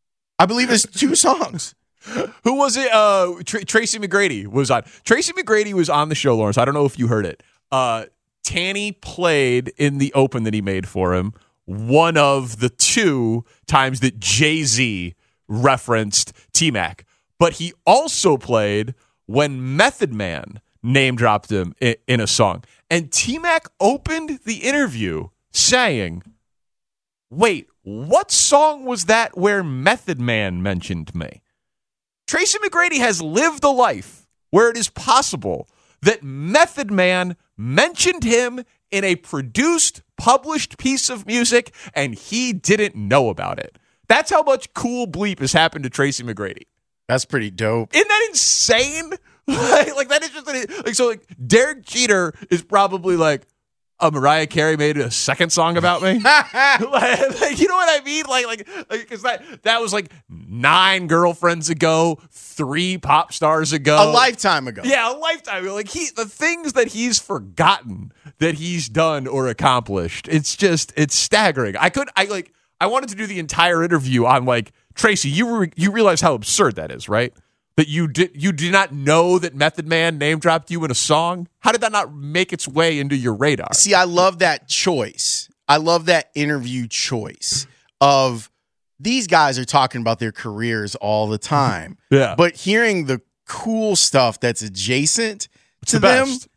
I 0.40 0.46
believe 0.46 0.70
it's 0.72 0.86
two 0.86 1.16
songs. 1.16 1.76
Who 2.44 2.56
was 2.56 2.76
it? 2.78 2.92
Uh, 2.92 3.36
Tr- 3.46 3.60
Tracy 3.60 4.00
McGrady 4.00 4.48
was 4.48 4.70
on. 4.70 4.84
Tracy 5.04 5.34
McGrady 5.34 5.74
was 5.74 5.90
on 5.90 6.10
the 6.10 6.16
show, 6.16 6.36
Lawrence. 6.36 6.58
I 6.58 6.66
don't 6.66 6.74
know 6.74 6.86
if 6.86 7.00
you 7.00 7.08
heard 7.08 7.26
it. 7.26 7.44
Uh, 7.72 8.06
Tanny 8.44 8.92
played 8.92 9.74
in 9.78 9.98
the 9.98 10.14
open 10.14 10.44
that 10.44 10.54
he 10.54 10.62
made 10.62 10.88
for 10.88 11.14
him. 11.14 11.34
One 11.66 12.18
of 12.18 12.60
the 12.60 12.70
two 12.70 13.46
times 13.68 14.02
that 14.02 14.20
Jay 14.20 14.64
Z 14.64 15.16
referenced 15.48 16.34
T 16.52 16.72
Mac, 16.72 17.06
but 17.40 17.54
he 17.54 17.74
also 17.86 18.38
played 18.38 18.96
when 19.26 19.76
Method 19.76 20.14
Man 20.14 20.60
name 20.82 21.16
dropped 21.16 21.50
him 21.52 21.74
in, 21.80 21.96
in 22.08 22.20
a 22.20 22.28
song. 22.28 22.64
And 22.90 23.12
T 23.12 23.40
Mac 23.40 23.68
opened 23.80 24.42
the 24.46 24.58
interview 24.58 25.30
saying, 25.52 26.24
Wait, 27.30 27.68
what 27.84 28.32
song 28.32 28.86
was 28.86 29.06
that 29.06 29.38
where 29.38 29.64
Method 29.64 30.20
Man 30.20 30.62
mentioned 30.62 31.16
me? 31.16 31.42
Tracy 32.28 32.58
McGrady 32.60 32.98
has 32.98 33.22
lived 33.22 33.64
a 33.64 33.70
life 33.70 34.28
where 34.52 34.70
it 34.70 34.78
is 34.78 34.90
possible 34.90 35.68
that 36.02 36.24
Method 36.24 36.92
Man 36.92 37.36
mentioned 37.58 38.24
him 38.24 38.64
in 38.92 39.04
a 39.04 39.16
produced, 39.16 40.02
published 40.18 40.78
piece 40.78 41.10
of 41.10 41.26
music 41.26 41.74
and 41.94 42.14
he 42.16 42.54
didn't 42.54 42.96
know 42.96 43.30
about 43.30 43.60
it. 43.60 43.78
That's 44.08 44.30
how 44.30 44.44
much 44.44 44.74
cool 44.74 45.08
bleep 45.08 45.40
has 45.40 45.54
happened 45.54 45.84
to 45.84 45.90
Tracy 45.90 46.24
McGrady. 46.24 46.64
That's 47.08 47.26
pretty 47.26 47.50
dope. 47.50 47.96
Isn't 47.96 48.08
that 48.08 48.28
insane? 48.30 49.12
like, 49.48 49.96
like, 49.96 50.10
that 50.10 50.24
is 50.24 50.30
just 50.30 50.48
like 50.48 50.96
so. 50.96 51.08
Like 51.08 51.26
Derek 51.46 51.84
Jeter 51.84 52.34
is 52.50 52.62
probably 52.62 53.18
like, 53.18 53.46
"A 54.04 54.12
Mariah 54.12 54.48
Carey 54.48 54.78
made 54.78 54.98
a 54.98 55.10
second 55.10 55.52
song 55.52 55.78
about 55.78 56.02
me." 56.02 56.20
like, 56.20 56.82
like, 57.42 57.60
you 57.60 57.68
know 57.68 57.76
what 57.76 58.02
I 58.02 58.04
mean? 58.04 58.26
Like, 58.28 58.46
like, 58.48 58.68
because 58.90 59.22
that 59.24 59.64
that 59.64 59.82
was 59.82 59.94
like 59.94 60.12
nine 60.30 61.08
girlfriends 61.08 61.70
ago, 61.70 62.20
three 62.32 62.98
pop 62.98 63.34
stars 63.34 63.74
ago, 63.74 63.98
A 63.98 64.12
lifetime 64.12 64.68
ago. 64.68 64.82
yeah, 64.86 65.12
a 65.12 65.18
lifetime. 65.18 65.64
ago. 65.64 65.74
Like 65.74 65.90
he, 65.90 66.10
the 66.16 66.26
things 66.26 66.74
that 66.74 66.90
he's 66.90 67.20
forgotten 67.20 68.12
that 68.40 68.56
he's 68.56 68.90
done 68.90 69.26
or 69.28 69.48
accomplished. 69.48 70.28
It's 70.30 70.56
just, 70.56 70.92
it's 70.96 71.16
staggering. 71.16 71.76
I 71.78 71.90
could, 71.90 72.10
I 72.16 72.26
like, 72.26 72.52
I 72.82 72.88
wanted 72.88 73.10
to 73.10 73.16
do 73.16 73.26
the 73.26 73.40
entire 73.40 73.84
interview 73.84 74.26
on 74.26 74.46
like 74.46 74.72
Tracy. 74.96 75.30
You 75.30 75.58
re- 75.58 75.72
you 75.76 75.92
realize 75.92 76.22
how 76.22 76.34
absurd 76.36 76.76
that 76.76 76.92
is, 76.92 77.08
right? 77.10 77.34
That 77.76 77.88
you 77.88 78.08
did 78.08 78.32
you 78.36 78.52
did 78.52 78.72
not 78.72 78.92
know 78.92 79.40
that 79.40 79.56
Method 79.56 79.88
Man 79.88 80.20
name 80.20 80.38
dropped 80.40 80.70
you 80.70 80.84
in 80.86 80.92
a 80.92 80.96
song. 80.96 81.48
How 81.60 81.72
did 81.72 81.82
that 81.82 81.92
not 81.92 82.14
make 82.14 82.54
its 82.54 82.68
way 82.68 83.00
into 83.00 83.16
your 83.16 83.34
radar? 83.34 83.74
See, 83.74 83.96
I 83.96 84.04
love 84.04 84.40
that 84.40 84.68
choice. 84.68 85.50
I 85.68 85.78
love 85.78 86.06
that 86.06 86.30
interview 86.36 86.88
choice 86.88 87.66
of 88.00 88.52
these 89.00 89.28
guys 89.28 89.58
are 89.58 89.66
talking 89.66 90.02
about 90.02 90.20
their 90.20 90.32
careers 90.32 90.96
all 90.96 91.28
the 91.28 91.38
time. 91.38 91.98
Yeah. 92.12 92.36
But 92.38 92.56
hearing 92.56 93.08
the 93.08 93.22
cool 93.48 93.96
stuff 93.96 94.40
that's 94.40 94.62
adjacent 94.62 95.48
to 95.88 95.98
the 95.98 96.08
them, 96.08 96.26
best. 96.26 96.48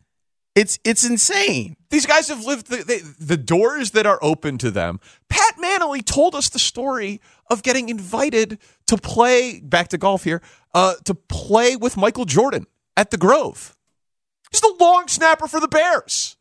It's 0.57 0.79
it's 0.85 1.09
insane. 1.09 1.77
These 1.91 2.07
guys 2.07 2.29
have 2.29 2.45
lived 2.45 2.69
the, 2.69 2.79
they, 2.79 2.99
the 2.99 3.37
doors 3.37 3.93
that 3.93 4.07
are 4.07 4.19
open 4.23 4.59
to 4.59 4.71
them. 4.71 4.99
Pat 5.29 5.55
Manley 5.59 6.03
told 6.03 6.35
us 6.35 6.49
the 6.49 6.59
story 6.59 7.21
of 7.49 7.63
getting 7.63 7.89
invited 7.89 8.59
to 8.87 8.97
play 8.97 9.61
back 9.61 9.89
to 9.89 9.99
golf 9.99 10.25
here, 10.25 10.43
uh, 10.75 10.95
to 11.05 11.15
play 11.15 11.77
with 11.77 11.97
Michael 11.97 12.25
Jordan 12.25 12.67
at 12.97 13.11
the 13.11 13.19
Grove. 13.19 13.77
He's 14.51 14.63
the 14.63 14.75
long 14.81 15.07
snapper 15.09 15.47
for 15.47 15.61
the 15.61 15.69
Bears. 15.69 16.37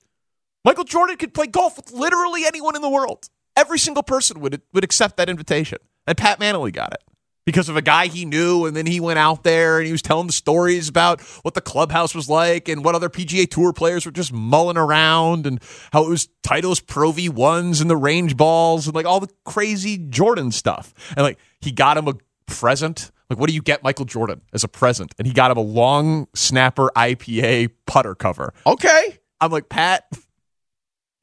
Michael 0.63 0.85
Jordan 0.85 1.17
could 1.17 1.33
play 1.33 1.47
golf 1.47 1.75
with 1.75 1.91
literally 1.91 2.45
anyone 2.45 2.75
in 2.75 2.81
the 2.81 2.89
world. 2.89 3.29
Every 3.57 3.77
single 3.77 4.03
person 4.03 4.39
would 4.39 4.61
would 4.73 4.83
accept 4.83 5.17
that 5.17 5.29
invitation, 5.29 5.79
and 6.07 6.17
Pat 6.17 6.39
Manley 6.39 6.71
got 6.71 6.93
it 6.93 7.03
because 7.45 7.69
of 7.69 7.77
a 7.77 7.81
guy 7.81 8.07
he 8.07 8.25
knew, 8.25 8.65
and 8.65 8.75
then 8.75 8.85
he 8.85 8.99
went 8.99 9.19
out 9.19 9.43
there 9.43 9.77
and 9.77 9.85
he 9.85 9.91
was 9.91 10.01
telling 10.01 10.27
the 10.27 10.33
stories 10.33 10.89
about 10.89 11.21
what 11.43 11.53
the 11.53 11.61
clubhouse 11.61 12.15
was 12.15 12.27
like 12.27 12.67
and 12.67 12.83
what 12.83 12.95
other 12.95 13.09
PGA 13.09 13.49
Tour 13.49 13.71
players 13.71 14.05
were 14.05 14.11
just 14.11 14.33
mulling 14.33 14.77
around 14.77 15.45
and 15.45 15.61
how 15.93 16.03
it 16.03 16.09
was 16.09 16.27
Titleist 16.43 16.87
Pro 16.87 17.11
V 17.11 17.29
ones 17.29 17.81
and 17.81 17.89
the 17.89 17.95
range 17.95 18.35
balls 18.35 18.87
and 18.87 18.95
like 18.95 19.05
all 19.05 19.19
the 19.19 19.29
crazy 19.45 19.97
Jordan 19.97 20.51
stuff. 20.51 20.93
And 21.15 21.23
like 21.23 21.39
he 21.61 21.71
got 21.71 21.97
him 21.97 22.07
a 22.07 22.15
present. 22.47 23.11
Like, 23.29 23.39
what 23.39 23.49
do 23.49 23.55
you 23.55 23.61
get 23.61 23.83
Michael 23.83 24.05
Jordan 24.05 24.41
as 24.53 24.63
a 24.63 24.67
present? 24.67 25.15
And 25.17 25.25
he 25.25 25.33
got 25.33 25.49
him 25.49 25.57
a 25.57 25.61
long 25.61 26.27
snapper 26.35 26.91
IPA 26.95 27.71
putter 27.87 28.13
cover. 28.13 28.53
Okay. 28.67 29.17
I'm 29.41 29.51
like, 29.51 29.67
Pat, 29.67 30.05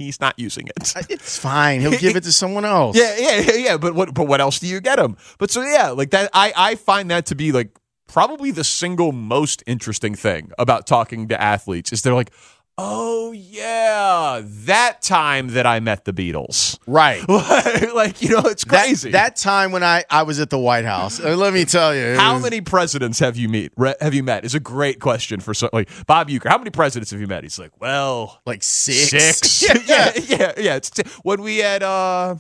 he's 0.03 0.21
not 0.21 0.39
using 0.39 0.69
it. 0.69 0.97
Uh, 0.97 1.03
it's 1.09 1.39
fine. 1.39 1.81
He'll 1.81 1.99
give 1.99 2.17
it 2.17 2.25
to 2.25 2.33
someone 2.33 2.65
else. 2.65 2.97
Yeah, 3.03 3.17
yeah, 3.19 3.41
yeah, 3.41 3.55
yeah. 3.55 3.77
But 3.77 3.95
what? 3.95 4.15
But 4.15 4.27
what 4.29 4.41
else 4.41 4.59
do 4.59 4.67
you 4.67 4.81
get 4.81 4.99
him? 4.99 5.17
But 5.39 5.51
so 5.51 5.63
yeah, 5.63 5.91
like 5.91 6.11
that. 6.11 6.31
I 6.33 6.53
I 6.57 6.75
find 6.75 7.11
that 7.11 7.27
to 7.27 7.35
be 7.35 7.53
like 7.53 7.71
probably 8.07 8.51
the 8.51 8.65
single 8.65 9.13
most 9.13 9.63
interesting 9.67 10.15
thing 10.15 10.53
about 10.59 10.87
talking 10.87 11.29
to 11.29 11.41
athletes 11.41 11.93
is 11.93 12.03
they're 12.03 12.15
like, 12.15 12.31
oh 12.79 13.33
yeah, 13.33 14.43
that 14.45 15.03
time 15.03 15.49
that 15.49 15.67
I 15.67 15.81
met 15.81 16.05
the 16.05 16.13
Beatles. 16.13 16.79
Right. 16.87 17.27
like 17.29 18.23
you 18.23 18.31
know, 18.31 18.41
it's 18.45 18.65
crazy. 18.65 19.11
That, 19.13 19.37
time 19.37 19.73
when 19.73 19.83
I, 19.85 20.05
I 20.11 20.23
was 20.25 20.41
at 20.41 20.51
the 20.51 20.59
White 20.59 20.85
House, 20.85 21.21
uh, 21.21 21.37
let 21.37 21.53
me 21.53 21.65
tell 21.65 21.95
you. 21.95 22.15
how 22.17 22.35
was- 22.35 22.43
many 22.43 22.61
presidents 22.61 23.19
have 23.19 23.37
you 23.37 23.49
meet? 23.49 23.73
Re- 23.77 23.95
have 24.01 24.15
you 24.15 24.23
met? 24.23 24.45
Is 24.45 24.55
a 24.55 24.61
great 24.61 25.01
question 25.01 25.41
for 25.41 25.55
so, 25.55 25.69
like 25.73 25.89
Bob 26.07 26.29
Uecker. 26.29 26.49
How 26.49 26.59
many 26.59 26.71
presidents 26.71 27.11
have 27.11 27.21
you 27.21 27.27
met? 27.27 27.43
He's 27.43 27.59
like, 27.59 27.73
well, 27.81 28.41
Like 28.47 28.63
six. 28.63 29.11
Six. 29.11 29.63
yeah, 29.89 30.13
yeah, 30.27 30.53
yeah. 30.57 30.77
It's 30.77 30.91
when 31.23 31.43
we 31.43 31.59
had 31.59 31.83
uh 31.83 32.37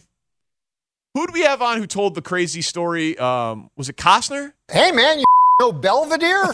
who 1.15 1.27
did 1.27 1.35
we 1.35 1.43
have 1.43 1.61
on 1.61 1.79
who 1.79 1.87
told 1.87 2.15
the 2.15 2.23
crazy 2.23 2.63
story? 2.63 3.19
Um 3.19 3.71
was 3.77 3.89
it 3.89 3.97
Costner? 3.97 4.53
Hey, 4.71 4.93
man, 4.93 5.19
you 5.19 5.25
know 5.61 5.73
Belvedere? 5.73 6.53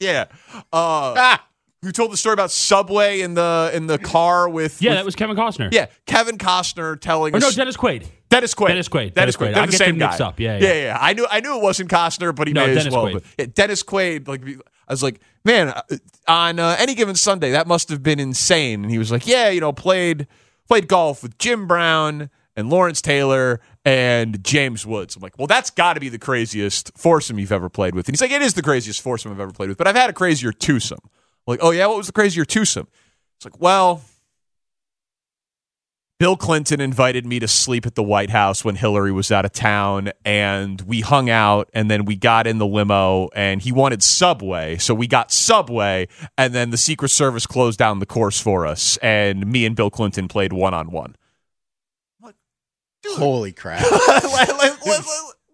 Yeah. 0.00 0.26
Uh 0.72 1.38
who 1.84 1.92
told 1.92 2.10
the 2.12 2.16
story 2.16 2.32
about 2.32 2.50
Subway 2.50 3.20
in 3.20 3.34
the 3.34 3.70
in 3.72 3.86
the 3.86 3.98
car 3.98 4.48
with 4.48 4.82
Yeah, 4.82 4.90
with- 4.90 4.98
that 4.98 5.04
was 5.04 5.14
Kevin 5.14 5.36
Costner. 5.36 5.68
yeah, 5.72 5.86
Kevin 6.06 6.38
Costner 6.38 7.00
telling 7.00 7.34
Or 7.34 7.38
no, 7.38 7.50
Dennis 7.52 7.76
Quaid. 7.76 8.06
Dennis 8.30 8.54
Quaid. 8.54 8.68
Dennis 8.68 8.88
Quaid. 8.88 9.14
Dennis 9.14 9.14
Dennis 9.14 9.36
Quaid. 9.36 9.40
Quaid. 9.50 9.54
They're 9.54 9.62
I 9.62 9.66
the 9.66 9.70
get 9.72 9.78
same 9.78 9.98
guy. 9.98 10.16
up. 10.18 10.40
Yeah, 10.40 10.58
yeah, 10.58 10.72
yeah. 10.74 10.98
I 11.00 11.12
knew 11.12 11.26
I 11.30 11.38
knew 11.40 11.56
it 11.56 11.62
wasn't 11.62 11.90
Costner, 11.90 12.34
but 12.34 12.48
he 12.48 12.52
No, 12.52 12.66
may 12.66 12.76
as 12.76 12.88
well. 12.90 13.06
Quaid. 13.06 13.12
But, 13.12 13.22
yeah, 13.38 13.46
Dennis 13.54 13.82
Quaid. 13.84 14.26
Like 14.26 14.42
I 14.88 14.92
was 14.92 15.02
like, 15.02 15.20
man, 15.44 15.68
uh, 15.68 15.82
on 16.26 16.58
uh, 16.58 16.74
any 16.78 16.94
given 16.94 17.14
Sunday, 17.14 17.52
that 17.52 17.66
must 17.68 17.88
have 17.90 18.02
been 18.02 18.18
insane. 18.18 18.82
And 18.82 18.90
he 18.90 18.98
was 18.98 19.12
like, 19.12 19.26
yeah, 19.26 19.50
you 19.50 19.60
know, 19.60 19.72
played 19.72 20.26
played 20.68 20.88
golf 20.88 21.22
with 21.22 21.38
Jim 21.38 21.66
Brown 21.68 22.28
and 22.56 22.70
Lawrence 22.70 23.00
Taylor 23.02 23.60
and 23.84 24.42
James 24.42 24.86
Woods. 24.86 25.14
I'm 25.16 25.22
like, 25.22 25.36
well, 25.38 25.46
that's 25.46 25.70
got 25.70 25.94
to 25.94 26.00
be 26.00 26.08
the 26.08 26.18
craziest 26.18 26.90
foursome 26.96 27.38
you've 27.38 27.52
ever 27.52 27.68
played 27.68 27.94
with. 27.94 28.08
And 28.08 28.14
he's 28.14 28.20
like, 28.22 28.30
it 28.30 28.42
is 28.42 28.54
the 28.54 28.62
craziest 28.62 29.00
foursome 29.02 29.30
I've 29.32 29.40
ever 29.40 29.52
played 29.52 29.68
with, 29.68 29.76
but 29.78 29.86
I've 29.86 29.96
had 29.96 30.08
a 30.08 30.12
crazier 30.12 30.52
twosome. 30.52 31.00
Like, 31.46 31.60
oh 31.62 31.70
yeah, 31.70 31.86
what 31.86 31.98
was 31.98 32.06
the 32.06 32.12
crazier 32.12 32.44
twosome? 32.44 32.88
It's 33.36 33.44
like, 33.44 33.60
well, 33.60 34.02
Bill 36.20 36.36
Clinton 36.36 36.80
invited 36.80 37.26
me 37.26 37.40
to 37.40 37.48
sleep 37.48 37.86
at 37.86 37.96
the 37.96 38.02
White 38.02 38.30
House 38.30 38.64
when 38.64 38.76
Hillary 38.76 39.12
was 39.12 39.32
out 39.32 39.44
of 39.44 39.52
town, 39.52 40.12
and 40.24 40.80
we 40.82 41.00
hung 41.00 41.28
out, 41.28 41.68
and 41.74 41.90
then 41.90 42.04
we 42.04 42.14
got 42.16 42.46
in 42.46 42.58
the 42.58 42.66
limo, 42.66 43.28
and 43.34 43.60
he 43.60 43.72
wanted 43.72 44.02
Subway, 44.02 44.78
so 44.78 44.94
we 44.94 45.06
got 45.06 45.32
Subway, 45.32 46.08
and 46.38 46.54
then 46.54 46.70
the 46.70 46.76
Secret 46.76 47.10
Service 47.10 47.46
closed 47.46 47.78
down 47.78 47.98
the 47.98 48.06
course 48.06 48.40
for 48.40 48.64
us, 48.66 48.96
and 48.98 49.46
me 49.46 49.66
and 49.66 49.74
Bill 49.74 49.90
Clinton 49.90 50.28
played 50.28 50.52
one 50.52 50.72
on 50.72 50.90
one. 50.90 51.16
Holy 53.06 53.52
crap. 53.52 53.84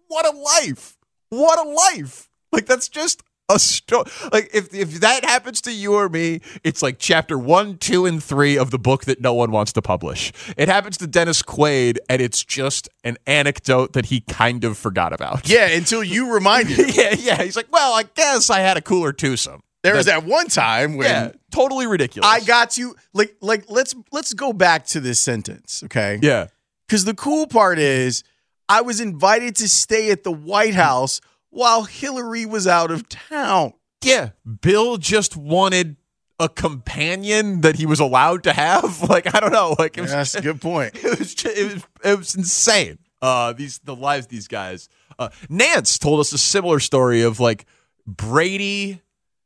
What 0.07 0.25
a 0.25 0.37
life! 0.37 0.97
What 1.29 1.65
a 1.65 1.69
life! 1.69 2.29
Like 2.51 2.65
that's 2.65 2.89
just 2.89 3.23
a 3.49 3.59
story. 3.59 4.05
Like 4.31 4.49
if 4.53 4.73
if 4.73 4.99
that 5.01 5.25
happens 5.25 5.61
to 5.61 5.71
you 5.71 5.95
or 5.95 6.09
me, 6.09 6.41
it's 6.63 6.81
like 6.81 6.99
chapter 6.99 7.37
one, 7.37 7.77
two, 7.77 8.05
and 8.05 8.23
three 8.23 8.57
of 8.57 8.71
the 8.71 8.79
book 8.79 9.05
that 9.05 9.21
no 9.21 9.33
one 9.33 9.51
wants 9.51 9.73
to 9.73 9.81
publish. 9.81 10.31
It 10.57 10.69
happens 10.69 10.97
to 10.97 11.07
Dennis 11.07 11.41
Quaid, 11.41 11.97
and 12.09 12.21
it's 12.21 12.43
just 12.43 12.89
an 13.03 13.17
anecdote 13.27 13.93
that 13.93 14.05
he 14.07 14.21
kind 14.21 14.63
of 14.63 14.77
forgot 14.77 15.13
about. 15.13 15.47
yeah, 15.49 15.67
until 15.67 16.03
you 16.03 16.33
reminded 16.33 16.77
him. 16.77 16.89
yeah, 16.93 17.15
yeah. 17.17 17.43
He's 17.43 17.55
like, 17.55 17.71
well, 17.71 17.93
I 17.93 18.03
guess 18.03 18.49
I 18.49 18.59
had 18.59 18.77
a 18.77 18.81
cooler 18.81 19.13
twosome. 19.13 19.61
There 19.83 19.95
was 19.95 20.05
that 20.05 20.25
one 20.25 20.47
time 20.47 20.95
when 20.95 21.07
Yeah, 21.07 21.31
totally 21.51 21.87
ridiculous. 21.87 22.29
I 22.29 22.41
got 22.41 22.77
you 22.77 22.95
like 23.13 23.35
like 23.41 23.65
let's 23.67 23.95
let's 24.11 24.33
go 24.33 24.53
back 24.53 24.85
to 24.87 24.99
this 24.99 25.19
sentence, 25.19 25.81
okay? 25.85 26.19
yeah. 26.21 26.47
Because 26.87 27.05
the 27.05 27.13
cool 27.15 27.47
part 27.47 27.79
is 27.79 28.23
I 28.69 28.81
was 28.81 29.01
invited 29.01 29.55
to 29.57 29.67
stay 29.67 30.11
at 30.11 30.23
the 30.23 30.31
White 30.31 30.75
House 30.75 31.19
while 31.51 31.83
Hillary 31.83 32.45
was 32.47 32.65
out 32.65 32.89
of 32.91 33.07
town. 33.07 33.73
Yeah, 34.03 34.29
Bill 34.61 34.97
just 34.97 35.37
wanted 35.37 35.95
a 36.39 36.49
companion 36.49 37.61
that 37.61 37.75
he 37.75 37.85
was 37.85 37.99
allowed 37.99 38.43
to 38.45 38.53
have. 38.53 39.01
Like 39.09 39.33
I 39.35 39.39
don't 39.39 39.51
know. 39.53 39.75
Like 39.77 39.97
it 39.97 40.01
was, 40.01 40.11
That's 40.11 40.33
a 40.33 40.41
good 40.41 40.59
point. 40.59 40.95
it 41.03 41.19
was 41.19 41.35
ju- 41.35 41.49
it 41.55 41.73
was 41.73 41.83
it 42.03 42.17
was 42.17 42.35
insane. 42.35 42.97
Uh, 43.21 43.53
these 43.53 43.77
the 43.79 43.95
lives 43.95 44.25
these 44.27 44.47
guys. 44.47 44.89
Uh, 45.19 45.29
Nantz 45.51 45.99
told 45.99 46.19
us 46.19 46.33
a 46.33 46.39
similar 46.39 46.79
story 46.79 47.21
of 47.21 47.39
like 47.39 47.67
Brady. 48.07 48.91
It 48.93 48.99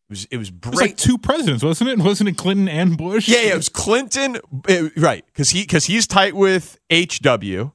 was 0.09 0.25
it 0.31 0.37
was 0.37 0.49
It 0.49 0.65
was 0.65 0.79
like 0.79 0.95
two 0.97 1.17
presidents, 1.17 1.63
wasn't 1.63 1.89
it? 1.89 1.99
Wasn't 1.99 2.29
it 2.29 2.37
Clinton 2.37 2.69
and 2.69 2.97
Bush? 2.97 3.27
yeah, 3.27 3.41
yeah, 3.41 3.53
it 3.53 3.57
was 3.57 3.67
Clinton. 3.69 4.37
uh, 4.69 4.89
right, 4.95 5.25
because 5.25 5.49
he 5.49 5.61
because 5.63 5.85
he's 5.85 6.07
tight 6.07 6.35
with 6.35 6.77
HW, 6.93 7.71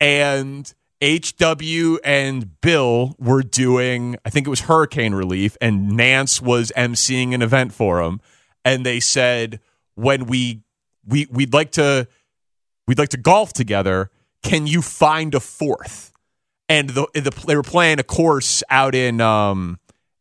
and 0.00 0.72
HW 1.02 1.98
and 2.04 2.60
Bill 2.60 3.14
were 3.18 3.42
doing. 3.42 4.16
I 4.24 4.30
think 4.30 4.46
it 4.46 4.50
was 4.50 4.60
hurricane 4.60 5.14
relief, 5.14 5.56
and 5.60 5.92
Nantz 5.92 6.40
was 6.40 6.72
emceeing 6.76 7.34
an 7.34 7.42
event 7.42 7.72
for 7.72 8.02
them. 8.02 8.20
and 8.64 8.84
they 8.84 9.00
said 9.00 9.60
when 9.94 10.26
we 10.26 10.62
we 11.06 11.26
we'd 11.30 11.52
like 11.52 11.72
to 11.72 12.08
we'd 12.86 12.98
like 12.98 13.10
to 13.10 13.16
golf 13.18 13.52
together. 13.52 14.10
Can 14.42 14.66
you 14.66 14.82
find 14.82 15.34
a 15.34 15.40
fourth? 15.40 16.12
And 16.68 16.90
the, 16.90 17.06
the 17.14 17.30
they 17.46 17.56
were 17.56 17.62
playing 17.62 17.98
a 17.98 18.02
course 18.02 18.62
out 18.70 18.94
in 18.94 19.20
um 19.20 19.78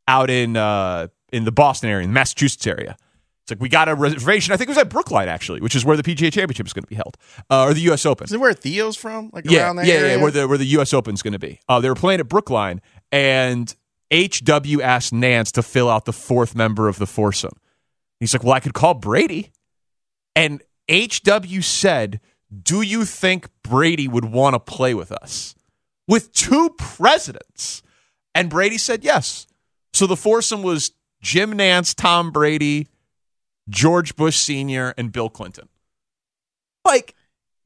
out 0.07 0.29
in 0.29 0.57
uh 0.57 1.07
in 1.31 1.45
the 1.45 1.51
Boston 1.51 1.89
area, 1.89 2.03
in 2.03 2.09
the 2.09 2.13
Massachusetts 2.13 2.67
area. 2.67 2.97
It's 3.43 3.51
like 3.51 3.59
we 3.59 3.67
got 3.67 3.89
a 3.89 3.95
reservation. 3.95 4.53
I 4.53 4.57
think 4.57 4.69
it 4.69 4.71
was 4.71 4.77
at 4.77 4.89
Brookline 4.89 5.27
actually, 5.27 5.59
which 5.59 5.75
is 5.75 5.83
where 5.83 5.97
the 5.97 6.03
PGA 6.03 6.31
Championship 6.31 6.65
is 6.65 6.71
going 6.71 6.83
to 6.83 6.87
be 6.87 6.95
held, 6.95 7.17
uh, 7.49 7.65
or 7.65 7.73
the 7.73 7.81
U.S. 7.81 8.05
Open. 8.05 8.23
Is 8.23 8.31
it 8.31 8.39
where 8.39 8.53
Theo's 8.53 8.95
from? 8.95 9.31
Like 9.33 9.49
yeah, 9.49 9.65
around 9.65 9.75
that 9.77 9.85
yeah, 9.85 9.95
area? 9.95 10.15
yeah, 10.15 10.21
where 10.21 10.31
the 10.31 10.47
where 10.47 10.57
the 10.57 10.65
U.S. 10.65 10.93
Open's 10.93 11.21
going 11.21 11.33
to 11.33 11.39
be. 11.39 11.59
Uh, 11.67 11.81
they 11.81 11.89
were 11.89 11.95
playing 11.95 12.21
at 12.21 12.29
Brookline, 12.29 12.79
and 13.11 13.75
HW 14.13 14.81
asked 14.81 15.11
Nantz 15.13 15.51
to 15.53 15.61
fill 15.61 15.89
out 15.89 16.05
the 16.05 16.13
fourth 16.13 16.55
member 16.55 16.87
of 16.87 16.99
the 16.99 17.05
foursome. 17.05 17.57
He's 18.21 18.33
like, 18.33 18.45
"Well, 18.45 18.53
I 18.53 18.61
could 18.61 18.73
call 18.73 18.93
Brady," 18.93 19.51
and 20.37 20.63
HW 20.89 21.61
said, 21.61 22.21
"Do 22.61 22.81
you 22.81 23.03
think 23.03 23.49
Brady 23.61 24.07
would 24.07 24.25
want 24.25 24.53
to 24.53 24.59
play 24.61 24.93
with 24.93 25.11
us 25.11 25.53
with 26.07 26.31
two 26.31 26.69
presidents?" 26.77 27.83
And 28.33 28.49
Brady 28.49 28.77
said, 28.77 29.03
"Yes." 29.03 29.47
So 29.91 30.07
the 30.07 30.15
foursome 30.15 30.63
was 30.63 30.91
Jim 31.21 31.53
Nantz, 31.57 31.93
Tom 31.93 32.31
Brady, 32.31 32.87
George 33.69 34.15
Bush 34.15 34.37
Sr., 34.37 34.93
and 34.97 35.11
Bill 35.11 35.29
Clinton. 35.29 35.69
Like, 36.85 37.15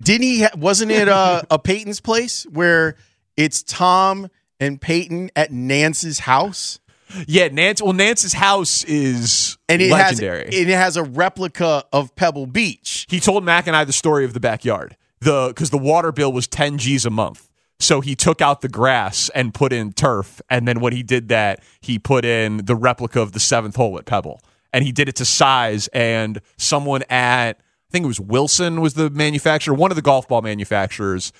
Didn't 0.01 0.23
he? 0.23 0.41
Ha- 0.43 0.51
wasn't 0.55 0.91
it 0.91 1.07
uh, 1.09 1.41
a 1.51 1.57
Peyton's 1.59 1.99
place 1.99 2.43
where 2.51 2.95
it's 3.35 3.63
Tom 3.63 4.29
and 4.59 4.79
Peyton 4.79 5.29
at 5.35 5.51
Nantz's 5.51 6.19
house, 6.19 6.79
Yeah, 7.27 7.49
Nantz. 7.49 7.81
Well, 7.81 7.93
Nantz's 7.93 8.33
house 8.33 8.83
is 8.83 9.57
and 9.69 9.81
it 9.81 9.91
legendary. 9.91 10.45
has 10.45 10.55
it 10.55 10.67
has 10.67 10.97
a 10.97 11.03
replica 11.03 11.83
of 11.93 12.15
Pebble 12.15 12.45
Beach. 12.47 13.05
he 13.09 13.19
told 13.19 13.43
Mac 13.43 13.67
and 13.67 13.75
I 13.75 13.83
the 13.85 13.93
story 13.93 14.25
of 14.25 14.33
the 14.33 14.39
backyard. 14.39 14.97
The 15.19 15.47
because 15.47 15.71
the 15.71 15.77
water 15.79 16.11
bill 16.11 16.31
was 16.31 16.47
ten 16.47 16.77
G's 16.77 17.05
a 17.05 17.09
month, 17.09 17.49
so 17.79 18.01
he 18.01 18.15
took 18.15 18.39
out 18.39 18.61
the 18.61 18.69
grass 18.69 19.29
and 19.33 19.51
put 19.53 19.73
in 19.73 19.93
turf, 19.93 20.41
and 20.49 20.67
then 20.67 20.79
when 20.79 20.93
he 20.93 21.01
did 21.01 21.29
that, 21.29 21.63
he 21.81 21.97
put 21.97 22.23
in 22.23 22.57
the 22.65 22.75
replica 22.75 23.19
of 23.21 23.31
the 23.31 23.39
seventh 23.39 23.75
hole 23.77 23.97
at 23.97 24.05
Pebble, 24.05 24.39
and 24.73 24.83
he 24.83 24.91
did 24.91 25.09
it 25.09 25.15
to 25.17 25.25
size. 25.25 25.87
And 25.89 26.41
someone 26.57 27.03
at 27.09 27.59
I 27.59 27.91
think 27.91 28.03
it 28.03 28.07
was 28.07 28.19
Wilson 28.19 28.81
was 28.81 28.95
the 28.95 29.09
manufacturer, 29.09 29.73
one 29.73 29.91
of 29.91 29.95
the 29.95 30.01
golf 30.01 30.27
ball 30.27 30.41
manufacturers. 30.41 31.31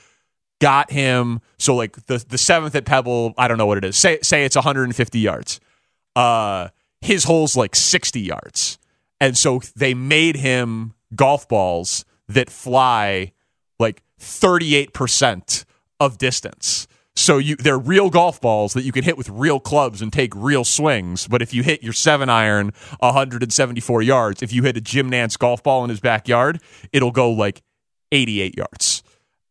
Got 0.60 0.92
him 0.92 1.42
so 1.60 1.76
like 1.76 2.06
the 2.08 2.24
the 2.28 2.38
seventh 2.38 2.76
at 2.76 2.86
Pebble, 2.86 3.34
I 3.38 3.48
don't 3.48 3.58
know 3.58 3.68
what 3.68 3.78
it 3.78 3.86
is. 3.86 3.98
Say 3.98 4.20
say 4.22 4.44
it's 4.44 4.56
150 4.56 5.20
yards. 5.20 5.60
Uh 6.16 6.70
his 7.02 7.26
hole's 7.26 7.56
like 7.56 7.76
60 7.76 8.20
yards. 8.20 8.80
And 9.20 9.38
so 9.38 9.62
they 9.76 9.94
made 9.94 10.36
him 10.36 10.94
golf 11.16 11.48
balls 11.48 12.06
that 12.28 12.50
fly 12.50 13.34
like 13.80 14.02
38% 14.20 15.66
of 16.00 16.18
distance. 16.18 16.88
So 17.18 17.40
you 17.40 17.56
they're 17.56 17.80
real 17.80 18.12
golf 18.12 18.40
balls 18.40 18.74
that 18.74 18.84
you 18.84 18.92
can 18.92 19.04
hit 19.04 19.18
with 19.18 19.28
real 19.30 19.60
clubs 19.60 20.04
and 20.04 20.14
take 20.14 20.34
real 20.36 20.64
swings. 20.64 21.28
But 21.28 21.42
if 21.42 21.52
you 21.52 21.64
hit 21.64 21.82
your 21.82 21.92
seven 21.92 22.30
iron 22.30 22.74
174 23.00 24.04
yards, 24.04 24.44
if 24.44 24.54
you 24.54 24.62
hit 24.62 24.78
a 24.78 24.82
Jim 24.82 25.10
Nantz 25.10 25.38
golf 25.38 25.64
ball 25.64 25.84
in 25.84 25.90
his 25.90 26.00
backyard, 26.00 26.62
it'll 26.94 27.12
go 27.12 27.32
like 27.32 27.64
88 28.12 28.56
yards. 28.56 29.02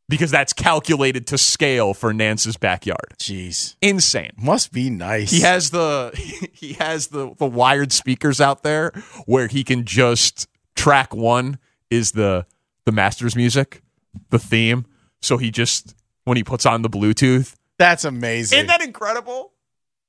Because 0.08 0.30
that's 0.30 0.52
calculated 0.52 1.26
to 1.26 1.38
scale 1.38 1.92
for 1.92 2.12
Nantz's 2.12 2.56
backyard. 2.56 3.16
Jeez, 3.18 3.74
Insane. 3.82 4.30
must 4.38 4.72
be 4.72 4.88
nice. 4.88 5.32
He 5.32 5.40
has 5.40 5.70
the 5.70 6.12
he 6.52 6.74
has 6.74 7.08
the 7.08 7.34
the 7.36 7.46
wired 7.46 7.90
speakers 7.90 8.40
out 8.40 8.62
there 8.62 8.92
where 9.26 9.48
he 9.48 9.64
can 9.64 9.84
just 9.84 10.46
track 10.76 11.12
one 11.12 11.58
is 11.90 12.12
the 12.12 12.46
the 12.84 12.92
master's 12.92 13.34
music, 13.34 13.82
the 14.30 14.38
theme. 14.38 14.86
So 15.20 15.36
he 15.36 15.50
just 15.50 15.96
when 16.26 16.36
he 16.36 16.44
puts 16.44 16.66
on 16.66 16.82
the 16.82 16.90
Bluetooth. 16.90 17.54
That's 17.78 18.04
amazing. 18.04 18.58
Isn't 18.58 18.66
that 18.68 18.82
incredible? 18.82 19.52